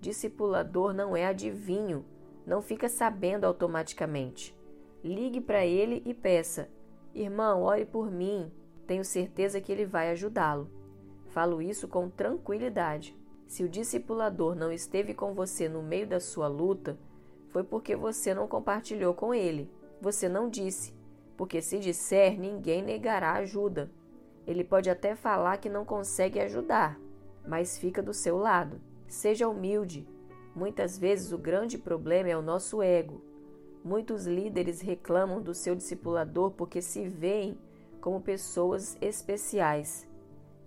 Discipulador 0.00 0.94
não 0.94 1.14
é 1.14 1.26
adivinho, 1.26 2.02
não 2.46 2.62
fica 2.62 2.88
sabendo 2.88 3.44
automaticamente. 3.44 4.58
Ligue 5.04 5.38
para 5.38 5.66
ele 5.66 6.02
e 6.06 6.14
peça: 6.14 6.70
Irmão, 7.14 7.62
ore 7.62 7.84
por 7.84 8.10
mim. 8.10 8.50
Tenho 8.86 9.04
certeza 9.04 9.60
que 9.60 9.70
ele 9.70 9.84
vai 9.84 10.10
ajudá-lo. 10.12 10.70
Falo 11.26 11.60
isso 11.60 11.86
com 11.86 12.08
tranquilidade. 12.08 13.14
Se 13.46 13.62
o 13.62 13.68
discipulador 13.68 14.54
não 14.54 14.72
esteve 14.72 15.12
com 15.12 15.34
você 15.34 15.68
no 15.68 15.82
meio 15.82 16.06
da 16.06 16.20
sua 16.20 16.48
luta, 16.48 16.98
foi 17.50 17.62
porque 17.62 17.94
você 17.94 18.32
não 18.32 18.48
compartilhou 18.48 19.12
com 19.12 19.34
ele. 19.34 19.70
Você 20.00 20.28
não 20.28 20.48
disse, 20.48 20.94
porque 21.36 21.60
se 21.60 21.78
disser, 21.78 22.38
ninguém 22.38 22.82
negará 22.82 23.32
ajuda. 23.34 23.90
Ele 24.46 24.64
pode 24.64 24.88
até 24.88 25.14
falar 25.14 25.58
que 25.58 25.68
não 25.68 25.84
consegue 25.84 26.40
ajudar, 26.40 26.98
mas 27.46 27.76
fica 27.76 28.02
do 28.02 28.14
seu 28.14 28.38
lado. 28.38 28.80
Seja 29.06 29.48
humilde. 29.48 30.08
Muitas 30.54 30.98
vezes 30.98 31.32
o 31.32 31.38
grande 31.38 31.76
problema 31.76 32.30
é 32.30 32.36
o 32.36 32.42
nosso 32.42 32.82
ego. 32.82 33.22
Muitos 33.84 34.26
líderes 34.26 34.80
reclamam 34.80 35.40
do 35.40 35.54
seu 35.54 35.74
discipulador 35.74 36.50
porque 36.50 36.80
se 36.80 37.06
veem 37.06 37.58
como 38.00 38.20
pessoas 38.20 38.96
especiais. 39.00 40.08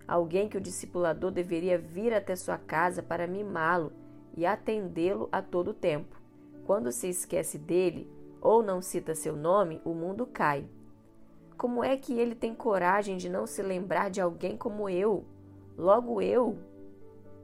Alguém 0.08 0.48
que 0.48 0.58
o 0.58 0.62
discipulador 0.62 1.32
deveria 1.32 1.78
vir 1.78 2.14
até 2.14 2.36
sua 2.36 2.58
casa 2.58 3.02
para 3.02 3.28
mimá-lo 3.28 3.92
e 4.36 4.46
atendê-lo 4.46 5.28
a 5.32 5.42
todo 5.42 5.74
tempo. 5.74 6.20
Quando 6.66 6.92
se 6.92 7.08
esquece 7.08 7.58
dele 7.58 8.10
ou 8.44 8.62
não 8.62 8.82
cita 8.82 9.16
seu 9.16 9.38
nome, 9.38 9.82
o 9.86 9.94
mundo 9.94 10.28
cai. 10.28 10.68
Como 11.58 11.82
é 11.82 11.96
que 11.96 12.20
ele 12.20 12.36
tem 12.36 12.54
coragem 12.54 13.16
de 13.16 13.30
não 13.30 13.48
se 13.48 13.62
lembrar 13.62 14.10
de 14.10 14.20
alguém 14.20 14.58
como 14.58 14.90
eu? 14.90 15.24
Logo 15.78 16.22
eu? 16.22 16.58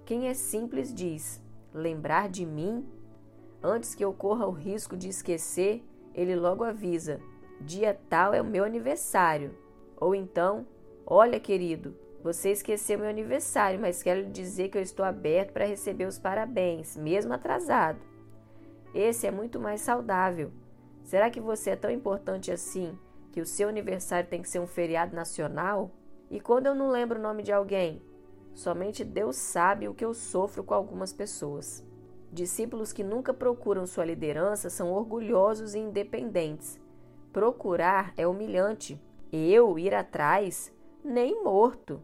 Quem 0.06 0.28
é 0.28 0.34
simples 0.34 0.94
diz: 0.94 1.42
lembrar 1.74 2.28
de 2.28 2.46
mim? 2.46 2.86
Antes 3.64 3.96
que 3.96 4.04
eu 4.04 4.12
corra 4.12 4.46
o 4.46 4.52
risco 4.52 4.98
de 4.98 5.08
esquecer, 5.08 5.82
ele 6.14 6.36
logo 6.36 6.66
avisa: 6.66 7.22
dia 7.62 7.98
tal 8.10 8.34
é 8.34 8.42
o 8.42 8.46
meu 8.46 8.66
aniversário. 8.66 9.56
Ou 9.96 10.14
então, 10.14 10.68
olha, 11.06 11.40
querido, 11.40 11.96
você 12.22 12.52
esqueceu 12.52 13.00
meu 13.00 13.08
aniversário, 13.08 13.80
mas 13.80 14.04
quero 14.04 14.22
lhe 14.22 14.32
dizer 14.32 14.68
que 14.68 14.78
eu 14.78 14.82
estou 14.82 15.06
aberto 15.06 15.54
para 15.54 15.66
receber 15.66 16.06
os 16.06 16.20
parabéns, 16.20 16.98
mesmo 16.98 17.34
atrasado. 17.34 18.00
Esse 18.94 19.28
é 19.28 19.32
muito 19.32 19.60
mais 19.60 19.80
saudável. 19.82 20.52
Será 21.10 21.28
que 21.32 21.42
você 21.42 21.72
é 21.72 21.76
tão 21.76 21.90
importante 21.90 22.52
assim 22.52 22.96
que 23.32 23.42
o 23.42 23.46
seu 23.46 23.68
aniversário 23.68 24.30
tem 24.30 24.44
que 24.44 24.48
ser 24.48 24.60
um 24.60 24.68
feriado 24.68 25.16
nacional? 25.16 25.90
E 26.30 26.40
quando 26.40 26.68
eu 26.68 26.76
não 26.76 26.92
lembro 26.92 27.18
o 27.18 27.22
nome 27.22 27.42
de 27.42 27.52
alguém? 27.52 28.00
Somente 28.54 29.04
Deus 29.04 29.36
sabe 29.36 29.88
o 29.88 29.94
que 29.96 30.06
eu 30.06 30.14
sofro 30.14 30.64
com 30.64 30.76
algumas 30.76 31.12
pessoas. 31.12 31.84
Discípulos 32.32 32.94
que 32.94 33.04
nunca 33.04 33.34
procuram 33.34 33.88
sua 33.88 34.06
liderança 34.06 34.70
são 34.70 34.94
orgulhosos 34.94 35.74
e 35.74 35.80
independentes. 35.80 36.80
Procurar 37.34 38.14
é 38.16 38.28
humilhante. 38.28 39.02
Eu 39.34 39.80
ir 39.80 39.96
atrás, 39.96 40.72
nem 41.04 41.44
morto. 41.44 42.04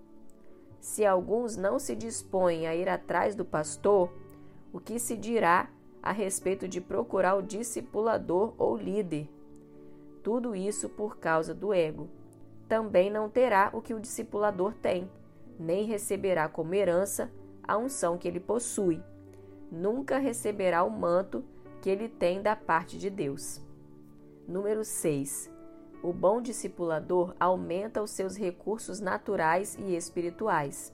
Se 0.79 1.05
alguns 1.05 1.55
não 1.55 1.77
se 1.77 1.95
dispõem 1.95 2.65
a 2.65 2.75
ir 2.75 2.89
atrás 2.89 3.35
do 3.35 3.45
pastor, 3.45 4.11
o 4.73 4.79
que 4.79 4.97
se 4.97 5.15
dirá 5.15 5.69
a 6.05 6.11
respeito 6.11 6.67
de 6.67 6.79
procurar 6.79 7.35
o 7.35 7.41
discipulador 7.41 8.53
ou 8.57 8.77
líder? 8.77 9.27
Tudo 10.23 10.55
isso 10.55 10.87
por 10.87 11.17
causa 11.17 11.53
do 11.53 11.73
ego. 11.73 12.07
Também 12.69 13.09
não 13.09 13.29
terá 13.29 13.71
o 13.73 13.81
que 13.81 13.93
o 13.93 13.99
discipulador 13.99 14.73
tem, 14.75 15.09
nem 15.59 15.85
receberá 15.85 16.47
como 16.47 16.73
herança 16.73 17.31
a 17.67 17.75
unção 17.77 18.17
que 18.17 18.27
ele 18.27 18.39
possui. 18.39 19.03
Nunca 19.71 20.19
receberá 20.19 20.83
o 20.83 20.89
manto 20.89 21.43
que 21.81 21.89
ele 21.89 22.07
tem 22.07 22.41
da 22.41 22.55
parte 22.55 22.97
de 22.97 23.09
Deus. 23.09 23.61
Número 24.47 24.85
6 24.85 25.55
o 26.05 26.13
bom 26.13 26.39
discipulador 26.39 27.33
aumenta 27.39 27.99
os 27.99 28.11
seus 28.11 28.37
recursos 28.37 28.99
naturais 28.99 29.75
e 29.79 29.95
espirituais. 29.95 30.93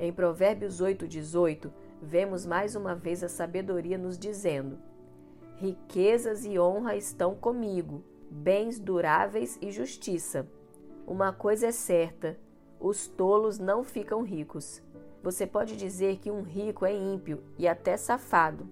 Em 0.00 0.12
Provérbios 0.12 0.82
8,18, 0.82 1.70
vemos 2.02 2.46
mais 2.46 2.74
uma 2.74 2.94
vez 2.94 3.22
a 3.22 3.28
sabedoria 3.28 3.98
nos 3.98 4.18
dizendo: 4.18 4.78
Riquezas 5.56 6.44
e 6.44 6.58
honra 6.58 6.96
estão 6.96 7.34
comigo, 7.34 8.04
bens 8.30 8.78
duráveis 8.78 9.58
e 9.60 9.70
justiça. 9.70 10.46
Uma 11.06 11.32
coisa 11.32 11.68
é 11.68 11.72
certa: 11.72 12.38
os 12.80 13.06
tolos 13.06 13.58
não 13.58 13.82
ficam 13.82 14.22
ricos. 14.22 14.82
Você 15.22 15.46
pode 15.46 15.76
dizer 15.76 16.18
que 16.18 16.30
um 16.30 16.42
rico 16.42 16.86
é 16.86 16.94
ímpio 16.94 17.42
e 17.58 17.66
até 17.66 17.96
safado, 17.96 18.68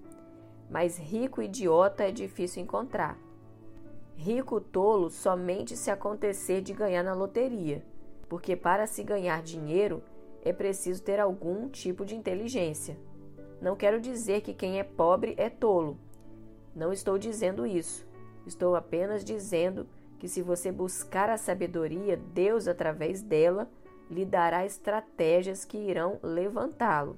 mas 0.69 0.97
rico 0.97 1.41
idiota 1.41 2.03
é 2.03 2.11
difícil 2.11 2.63
encontrar. 2.63 3.19
Rico 4.15 4.59
tolo 4.59 5.09
somente 5.09 5.75
se 5.75 5.91
acontecer 5.91 6.61
de 6.61 6.73
ganhar 6.73 7.03
na 7.03 7.13
loteria, 7.13 7.83
porque 8.29 8.55
para 8.55 8.87
se 8.87 9.03
ganhar 9.03 9.43
dinheiro 9.43 10.01
é 10.41 10.53
preciso 10.53 11.03
ter 11.03 11.19
algum 11.19 11.67
tipo 11.67 12.05
de 12.05 12.15
inteligência. 12.15 12.97
Não 13.61 13.75
quero 13.75 13.99
dizer 13.99 14.41
que 14.41 14.53
quem 14.53 14.79
é 14.79 14.83
pobre 14.83 15.33
é 15.37 15.49
tolo. 15.49 15.97
Não 16.75 16.93
estou 16.93 17.17
dizendo 17.17 17.65
isso. 17.65 18.07
Estou 18.45 18.75
apenas 18.75 19.23
dizendo 19.23 19.87
que 20.19 20.27
se 20.27 20.41
você 20.41 20.71
buscar 20.71 21.29
a 21.29 21.37
sabedoria, 21.37 22.17
Deus, 22.17 22.67
através 22.67 23.21
dela, 23.21 23.69
lhe 24.09 24.25
dará 24.25 24.65
estratégias 24.65 25.65
que 25.65 25.77
irão 25.77 26.19
levantá-lo. 26.23 27.17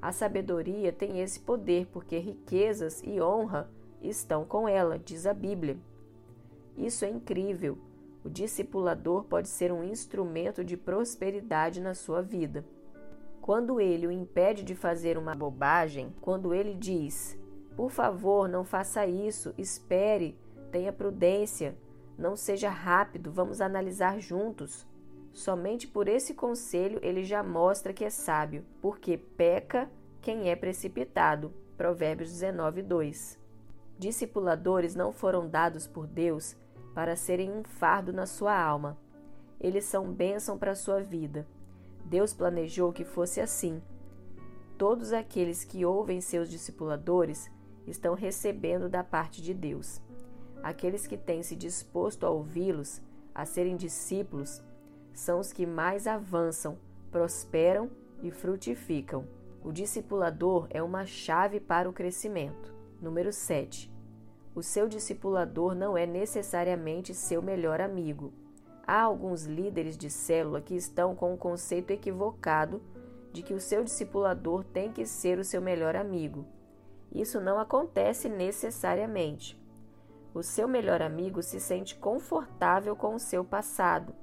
A 0.00 0.10
sabedoria 0.10 0.92
tem 0.92 1.20
esse 1.20 1.38
poder 1.38 1.86
porque 1.92 2.18
riquezas 2.18 3.02
e 3.04 3.20
honra 3.20 3.70
estão 4.02 4.44
com 4.44 4.68
ela, 4.68 4.98
diz 4.98 5.26
a 5.26 5.32
Bíblia. 5.32 5.76
Isso 6.76 7.04
é 7.04 7.08
incrível. 7.08 7.78
O 8.24 8.28
discipulador 8.28 9.24
pode 9.24 9.48
ser 9.48 9.72
um 9.72 9.84
instrumento 9.84 10.64
de 10.64 10.76
prosperidade 10.76 11.80
na 11.80 11.94
sua 11.94 12.20
vida. 12.20 12.64
Quando 13.42 13.80
ele 13.80 14.06
o 14.06 14.12
impede 14.12 14.62
de 14.62 14.72
fazer 14.72 15.18
uma 15.18 15.34
bobagem, 15.34 16.14
quando 16.20 16.54
ele 16.54 16.74
diz: 16.74 17.36
Por 17.74 17.90
favor, 17.90 18.48
não 18.48 18.64
faça 18.64 19.04
isso, 19.04 19.52
espere, 19.58 20.38
tenha 20.70 20.92
prudência, 20.92 21.76
não 22.16 22.36
seja 22.36 22.70
rápido, 22.70 23.32
vamos 23.32 23.60
analisar 23.60 24.20
juntos. 24.20 24.86
Somente 25.32 25.88
por 25.88 26.06
esse 26.06 26.34
conselho 26.34 27.00
ele 27.02 27.24
já 27.24 27.42
mostra 27.42 27.92
que 27.92 28.04
é 28.04 28.10
sábio, 28.10 28.64
porque 28.80 29.16
peca 29.18 29.90
quem 30.20 30.48
é 30.48 30.54
precipitado. 30.54 31.52
Provérbios 31.76 32.30
19, 32.30 32.80
2. 32.82 33.40
Discipuladores 33.98 34.94
não 34.94 35.10
foram 35.10 35.48
dados 35.48 35.88
por 35.88 36.06
Deus 36.06 36.54
para 36.94 37.16
serem 37.16 37.50
um 37.50 37.64
fardo 37.64 38.12
na 38.12 38.24
sua 38.24 38.56
alma. 38.56 38.96
Eles 39.58 39.84
são 39.84 40.12
bênção 40.12 40.56
para 40.56 40.72
a 40.72 40.76
sua 40.76 41.00
vida. 41.00 41.44
Deus 42.04 42.32
planejou 42.32 42.92
que 42.92 43.04
fosse 43.04 43.40
assim. 43.40 43.82
Todos 44.76 45.12
aqueles 45.12 45.64
que 45.64 45.84
ouvem 45.84 46.20
seus 46.20 46.50
discipuladores 46.50 47.50
estão 47.86 48.14
recebendo 48.14 48.88
da 48.88 49.04
parte 49.04 49.42
de 49.42 49.54
Deus. 49.54 50.00
Aqueles 50.62 51.06
que 51.06 51.16
têm 51.16 51.42
se 51.42 51.56
disposto 51.56 52.24
a 52.24 52.30
ouvi-los, 52.30 53.00
a 53.34 53.44
serem 53.44 53.76
discípulos, 53.76 54.62
são 55.12 55.40
os 55.40 55.52
que 55.52 55.66
mais 55.66 56.06
avançam, 56.06 56.78
prosperam 57.10 57.90
e 58.22 58.30
frutificam. 58.30 59.26
O 59.62 59.72
discipulador 59.72 60.66
é 60.70 60.82
uma 60.82 61.06
chave 61.06 61.60
para 61.60 61.88
o 61.88 61.92
crescimento. 61.92 62.74
Número 63.00 63.32
7. 63.32 63.92
O 64.54 64.62
seu 64.62 64.88
discipulador 64.88 65.74
não 65.74 65.96
é 65.96 66.06
necessariamente 66.06 67.14
seu 67.14 67.40
melhor 67.40 67.80
amigo. 67.80 68.32
Há 68.86 69.02
alguns 69.02 69.44
líderes 69.44 69.96
de 69.96 70.10
célula 70.10 70.60
que 70.60 70.74
estão 70.74 71.14
com 71.14 71.32
um 71.32 71.36
conceito 71.36 71.90
equivocado 71.90 72.82
de 73.32 73.42
que 73.42 73.54
o 73.54 73.60
seu 73.60 73.82
discipulador 73.84 74.64
tem 74.64 74.92
que 74.92 75.06
ser 75.06 75.38
o 75.38 75.44
seu 75.44 75.62
melhor 75.62 75.96
amigo. 75.96 76.44
Isso 77.10 77.40
não 77.40 77.58
acontece 77.58 78.28
necessariamente. 78.28 79.60
O 80.34 80.42
seu 80.42 80.66
melhor 80.66 81.02
amigo 81.02 81.42
se 81.42 81.60
sente 81.60 81.94
confortável 81.94 82.96
com 82.96 83.14
o 83.14 83.20
seu 83.20 83.44
passado, 83.44 84.14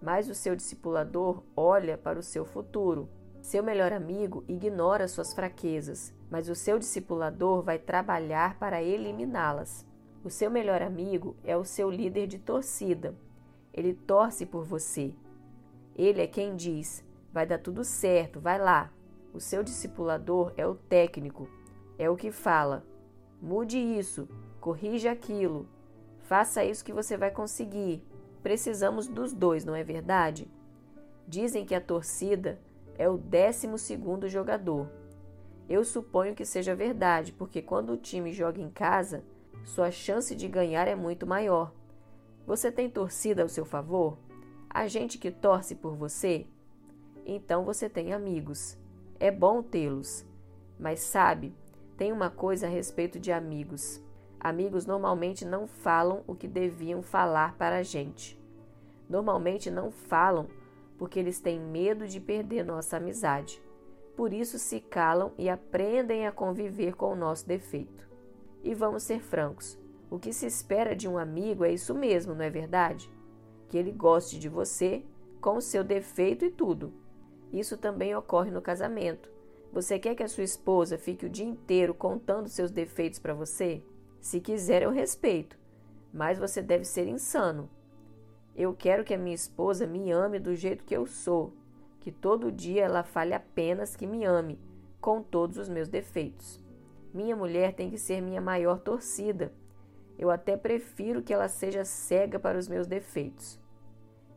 mas 0.00 0.28
o 0.28 0.34
seu 0.34 0.54
discipulador 0.54 1.42
olha 1.56 1.96
para 1.96 2.18
o 2.18 2.22
seu 2.22 2.44
futuro. 2.44 3.08
Seu 3.40 3.62
melhor 3.62 3.92
amigo 3.92 4.44
ignora 4.46 5.08
suas 5.08 5.32
fraquezas, 5.32 6.12
mas 6.30 6.48
o 6.48 6.54
seu 6.54 6.78
discipulador 6.78 7.62
vai 7.62 7.78
trabalhar 7.78 8.58
para 8.58 8.82
eliminá-las. 8.82 9.86
O 10.22 10.28
seu 10.28 10.50
melhor 10.50 10.82
amigo 10.82 11.36
é 11.42 11.56
o 11.56 11.64
seu 11.64 11.90
líder 11.90 12.26
de 12.26 12.38
torcida. 12.38 13.14
Ele 13.78 13.94
torce 13.94 14.44
por 14.44 14.64
você. 14.64 15.14
Ele 15.94 16.20
é 16.20 16.26
quem 16.26 16.56
diz: 16.56 17.04
vai 17.32 17.46
dar 17.46 17.58
tudo 17.58 17.84
certo, 17.84 18.40
vai 18.40 18.58
lá. 18.58 18.92
O 19.32 19.38
seu 19.38 19.62
discipulador 19.62 20.52
é 20.56 20.66
o 20.66 20.74
técnico, 20.74 21.48
é 21.96 22.10
o 22.10 22.16
que 22.16 22.32
fala: 22.32 22.84
mude 23.40 23.78
isso, 23.78 24.28
corrija 24.60 25.12
aquilo, 25.12 25.68
faça 26.22 26.64
isso 26.64 26.84
que 26.84 26.92
você 26.92 27.16
vai 27.16 27.30
conseguir. 27.30 28.04
Precisamos 28.42 29.06
dos 29.06 29.32
dois, 29.32 29.64
não 29.64 29.76
é 29.76 29.84
verdade? 29.84 30.50
Dizem 31.28 31.64
que 31.64 31.74
a 31.74 31.80
torcida 31.80 32.58
é 32.96 33.08
o 33.08 33.16
décimo 33.16 33.78
segundo 33.78 34.28
jogador. 34.28 34.90
Eu 35.68 35.84
suponho 35.84 36.34
que 36.34 36.44
seja 36.44 36.74
verdade, 36.74 37.32
porque 37.32 37.62
quando 37.62 37.92
o 37.92 37.96
time 37.96 38.32
joga 38.32 38.60
em 38.60 38.70
casa, 38.70 39.22
sua 39.64 39.92
chance 39.92 40.34
de 40.34 40.48
ganhar 40.48 40.88
é 40.88 40.96
muito 40.96 41.24
maior. 41.28 41.77
Você 42.48 42.72
tem 42.72 42.88
torcida 42.88 43.42
ao 43.42 43.48
seu 43.50 43.66
favor? 43.66 44.16
A 44.70 44.88
gente 44.88 45.18
que 45.18 45.30
torce 45.30 45.74
por 45.74 45.94
você? 45.94 46.46
Então 47.26 47.62
você 47.62 47.90
tem 47.90 48.14
amigos. 48.14 48.78
É 49.20 49.30
bom 49.30 49.62
tê-los. 49.62 50.24
Mas 50.80 51.00
sabe, 51.00 51.54
tem 51.98 52.10
uma 52.10 52.30
coisa 52.30 52.66
a 52.66 52.70
respeito 52.70 53.20
de 53.20 53.30
amigos. 53.30 54.02
Amigos 54.40 54.86
normalmente 54.86 55.44
não 55.44 55.66
falam 55.66 56.24
o 56.26 56.34
que 56.34 56.48
deviam 56.48 57.02
falar 57.02 57.54
para 57.58 57.76
a 57.76 57.82
gente. 57.82 58.42
Normalmente 59.10 59.70
não 59.70 59.90
falam 59.90 60.48
porque 60.96 61.18
eles 61.18 61.40
têm 61.40 61.60
medo 61.60 62.08
de 62.08 62.18
perder 62.18 62.64
nossa 62.64 62.96
amizade. 62.96 63.60
Por 64.16 64.32
isso 64.32 64.58
se 64.58 64.80
calam 64.80 65.32
e 65.36 65.50
aprendem 65.50 66.26
a 66.26 66.32
conviver 66.32 66.96
com 66.96 67.12
o 67.12 67.16
nosso 67.16 67.46
defeito. 67.46 68.08
E 68.64 68.74
vamos 68.74 69.02
ser 69.02 69.20
francos: 69.20 69.78
o 70.10 70.18
que 70.18 70.32
se 70.32 70.46
espera 70.46 70.96
de 70.96 71.06
um 71.06 71.18
amigo 71.18 71.64
é 71.64 71.72
isso 71.72 71.94
mesmo, 71.94 72.34
não 72.34 72.44
é 72.44 72.50
verdade? 72.50 73.10
Que 73.68 73.76
ele 73.76 73.92
goste 73.92 74.38
de 74.38 74.48
você 74.48 75.04
com 75.40 75.56
o 75.56 75.60
seu 75.60 75.84
defeito 75.84 76.44
e 76.44 76.50
tudo. 76.50 76.92
Isso 77.52 77.76
também 77.76 78.14
ocorre 78.14 78.50
no 78.50 78.62
casamento. 78.62 79.30
Você 79.72 79.98
quer 79.98 80.14
que 80.14 80.22
a 80.22 80.28
sua 80.28 80.44
esposa 80.44 80.96
fique 80.96 81.26
o 81.26 81.30
dia 81.30 81.44
inteiro 81.44 81.92
contando 81.92 82.48
seus 82.48 82.70
defeitos 82.70 83.18
para 83.18 83.34
você? 83.34 83.82
Se 84.20 84.40
quiser, 84.40 84.82
eu 84.82 84.90
respeito, 84.90 85.58
mas 86.12 86.38
você 86.38 86.62
deve 86.62 86.84
ser 86.84 87.06
insano. 87.06 87.68
Eu 88.56 88.74
quero 88.74 89.04
que 89.04 89.14
a 89.14 89.18
minha 89.18 89.34
esposa 89.34 89.86
me 89.86 90.10
ame 90.10 90.38
do 90.38 90.54
jeito 90.54 90.84
que 90.84 90.96
eu 90.96 91.06
sou, 91.06 91.52
que 92.00 92.10
todo 92.10 92.50
dia 92.50 92.84
ela 92.84 93.04
fale 93.04 93.34
apenas 93.34 93.94
que 93.94 94.06
me 94.06 94.24
ame, 94.24 94.58
com 95.00 95.22
todos 95.22 95.58
os 95.58 95.68
meus 95.68 95.88
defeitos. 95.88 96.60
Minha 97.12 97.36
mulher 97.36 97.74
tem 97.74 97.90
que 97.90 97.98
ser 97.98 98.20
minha 98.20 98.40
maior 98.40 98.80
torcida. 98.80 99.52
Eu 100.18 100.30
até 100.30 100.56
prefiro 100.56 101.22
que 101.22 101.32
ela 101.32 101.48
seja 101.48 101.84
cega 101.84 102.38
para 102.38 102.58
os 102.58 102.66
meus 102.68 102.86
defeitos. 102.88 103.60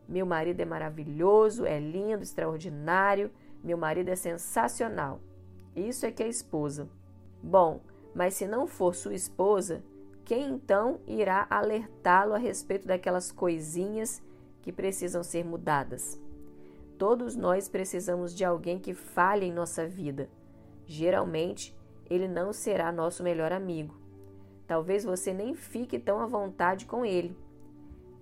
Meu 0.08 0.24
marido 0.24 0.60
é 0.60 0.64
maravilhoso, 0.64 1.66
é 1.66 1.80
lindo, 1.80 2.22
extraordinário, 2.22 3.30
meu 3.62 3.76
marido 3.76 4.08
é 4.08 4.16
sensacional. 4.16 5.20
Isso 5.74 6.06
é 6.06 6.12
que 6.12 6.22
é 6.22 6.28
esposa. 6.28 6.88
Bom, 7.42 7.80
mas 8.14 8.34
se 8.34 8.46
não 8.46 8.66
for 8.66 8.94
sua 8.94 9.14
esposa, 9.14 9.82
quem 10.24 10.50
então 10.50 11.00
irá 11.06 11.46
alertá-lo 11.50 12.34
a 12.34 12.38
respeito 12.38 12.86
daquelas 12.86 13.32
coisinhas 13.32 14.22
que 14.60 14.72
precisam 14.72 15.22
ser 15.22 15.44
mudadas? 15.44 16.20
Todos 16.96 17.34
nós 17.34 17.68
precisamos 17.68 18.32
de 18.32 18.44
alguém 18.44 18.78
que 18.78 18.94
fale 18.94 19.46
em 19.46 19.52
nossa 19.52 19.88
vida. 19.88 20.28
Geralmente, 20.86 21.76
ele 22.08 22.28
não 22.28 22.52
será 22.52 22.92
nosso 22.92 23.22
melhor 23.22 23.50
amigo. 23.52 24.01
Talvez 24.72 25.04
você 25.04 25.34
nem 25.34 25.54
fique 25.54 25.98
tão 25.98 26.18
à 26.18 26.24
vontade 26.24 26.86
com 26.86 27.04
ele. 27.04 27.36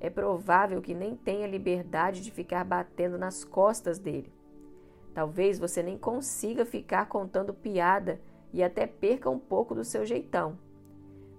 É 0.00 0.10
provável 0.10 0.82
que 0.82 0.92
nem 0.92 1.14
tenha 1.14 1.46
liberdade 1.46 2.20
de 2.24 2.32
ficar 2.32 2.64
batendo 2.64 3.16
nas 3.16 3.44
costas 3.44 4.00
dele. 4.00 4.32
Talvez 5.14 5.60
você 5.60 5.80
nem 5.80 5.96
consiga 5.96 6.66
ficar 6.66 7.06
contando 7.06 7.54
piada 7.54 8.20
e 8.52 8.64
até 8.64 8.84
perca 8.84 9.30
um 9.30 9.38
pouco 9.38 9.76
do 9.76 9.84
seu 9.84 10.04
jeitão. 10.04 10.58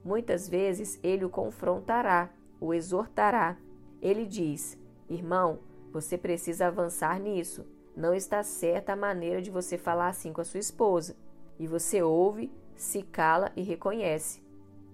Muitas 0.02 0.48
vezes 0.48 0.98
ele 1.04 1.26
o 1.26 1.30
confrontará, 1.30 2.30
o 2.58 2.74
exortará. 2.74 3.58
Ele 4.02 4.26
diz: 4.26 4.80
Irmão, 5.10 5.60
você 5.92 6.18
precisa 6.18 6.68
avançar 6.68 7.20
nisso. 7.20 7.66
Não 7.98 8.14
está 8.14 8.44
certa 8.44 8.94
a 8.94 8.96
maneira 8.96 9.42
de 9.42 9.52
você 9.52 9.78
falar 9.78 10.08
assim 10.08 10.32
com 10.32 10.40
a 10.40 10.46
sua 10.46 10.62
esposa. 10.62 11.18
E 11.60 11.68
você 11.68 12.02
ouve, 12.02 12.50
se 12.78 13.04
cala 13.04 13.52
e 13.58 13.62
reconhece: 13.62 14.41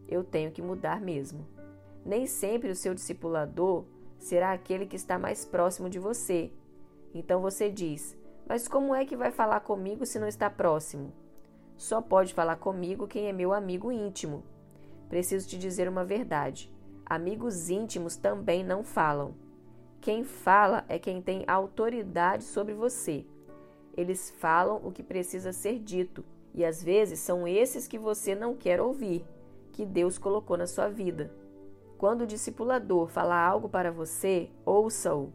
Eu 0.07 0.23
tenho 0.23 0.51
que 0.51 0.61
mudar 0.61 1.01
mesmo. 1.01 1.45
Nem 2.05 2.25
sempre 2.25 2.69
o 2.69 2.75
seu 2.75 2.93
discipulador 2.93 3.85
será 4.17 4.51
aquele 4.53 4.85
que 4.85 4.95
está 4.95 5.19
mais 5.19 5.45
próximo 5.45 5.89
de 5.89 5.99
você. 5.99 6.51
Então 7.13 7.41
você 7.41 7.69
diz: 7.69 8.17
Mas 8.47 8.67
como 8.67 8.95
é 8.95 9.05
que 9.05 9.15
vai 9.15 9.31
falar 9.31 9.59
comigo 9.59 10.05
se 10.05 10.19
não 10.19 10.27
está 10.27 10.49
próximo? 10.49 11.11
Só 11.75 12.01
pode 12.01 12.33
falar 12.33 12.55
comigo 12.55 13.07
quem 13.07 13.27
é 13.27 13.33
meu 13.33 13.53
amigo 13.53 13.91
íntimo 13.91 14.43
preciso 15.07 15.47
te 15.47 15.57
dizer 15.57 15.87
uma 15.87 16.05
verdade: 16.05 16.71
amigos 17.05 17.69
íntimos 17.69 18.15
também 18.15 18.63
não 18.63 18.83
falam. 18.83 19.33
Quem 20.01 20.23
fala 20.23 20.85
é 20.87 20.99
quem 20.99 21.21
tem 21.21 21.43
autoridade 21.47 22.43
sobre 22.43 22.73
você. 22.73 23.25
Eles 23.95 24.29
falam 24.37 24.79
o 24.83 24.91
que 24.91 25.01
precisa 25.01 25.51
ser 25.51 25.79
dito, 25.79 26.23
e 26.53 26.63
às 26.63 26.83
vezes 26.83 27.19
são 27.19 27.47
esses 27.47 27.87
que 27.87 27.97
você 27.97 28.35
não 28.35 28.55
quer 28.55 28.79
ouvir, 28.79 29.25
que 29.77 29.85
Deus 29.85 30.17
colocou 30.17 30.57
na 30.57 30.65
sua 30.65 30.89
vida. 30.89 31.31
Quando 31.99 32.21
o 32.21 32.27
discipulador 32.27 33.07
falar 33.09 33.39
algo 33.39 33.69
para 33.69 33.91
você, 33.91 34.49
ouça-o. 34.65 35.31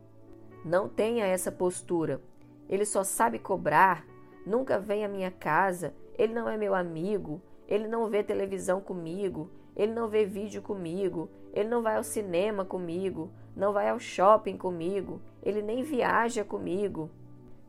Não 0.64 0.88
tenha 0.88 1.24
essa 1.24 1.52
postura. 1.52 2.20
Ele 2.68 2.84
só 2.84 3.04
sabe 3.04 3.38
cobrar, 3.38 4.04
nunca 4.44 4.80
vem 4.80 5.04
à 5.04 5.08
minha 5.08 5.30
casa, 5.30 5.94
ele 6.18 6.34
não 6.34 6.48
é 6.48 6.56
meu 6.56 6.74
amigo, 6.74 7.40
ele 7.68 7.86
não 7.86 8.08
vê 8.08 8.24
televisão 8.24 8.80
comigo, 8.80 9.48
ele 9.76 9.92
não 9.92 10.08
vê 10.08 10.24
vídeo 10.24 10.60
comigo, 10.60 11.30
ele 11.54 11.68
não 11.68 11.80
vai 11.80 11.96
ao 11.96 12.02
cinema 12.02 12.64
comigo, 12.64 13.30
não 13.54 13.72
vai 13.72 13.90
ao 13.90 14.00
shopping 14.00 14.56
comigo, 14.56 15.22
ele 15.40 15.62
nem 15.62 15.84
viaja 15.84 16.44
comigo. 16.44 17.08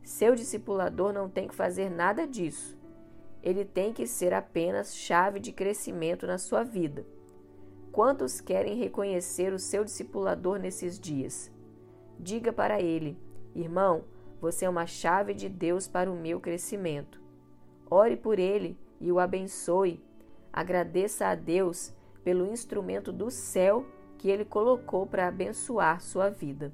Seu 0.02 0.34
discipulador 0.34 1.12
não 1.12 1.28
tem 1.28 1.46
que 1.46 1.54
fazer 1.54 1.88
nada 1.88 2.26
disso. 2.26 2.76
Ele 3.44 3.64
tem 3.64 3.92
que 3.92 4.08
ser 4.08 4.34
apenas 4.34 4.96
chave 4.96 5.38
de 5.38 5.52
crescimento 5.52 6.26
na 6.26 6.36
sua 6.36 6.64
vida. 6.64 7.06
Quantos 7.92 8.40
querem 8.40 8.74
reconhecer 8.74 9.52
o 9.52 9.58
seu 9.58 9.84
discipulador 9.84 10.58
nesses 10.58 10.98
dias? 10.98 11.52
Diga 12.18 12.52
para 12.52 12.80
ele: 12.80 13.16
Irmão, 13.54 14.02
você 14.40 14.64
é 14.64 14.68
uma 14.68 14.86
chave 14.86 15.32
de 15.32 15.48
Deus 15.48 15.86
para 15.86 16.10
o 16.10 16.16
meu 16.16 16.40
crescimento. 16.40 17.20
Ore 17.88 18.16
por 18.16 18.40
ele 18.40 18.76
e 19.00 19.12
o 19.12 19.20
abençoe 19.20 20.02
Agradeça 20.54 21.26
a 21.26 21.34
Deus 21.34 21.92
pelo 22.22 22.46
instrumento 22.46 23.12
do 23.12 23.28
céu 23.28 23.84
que 24.16 24.30
ele 24.30 24.44
colocou 24.44 25.04
para 25.04 25.26
abençoar 25.26 26.00
sua 26.00 26.30
vida. 26.30 26.72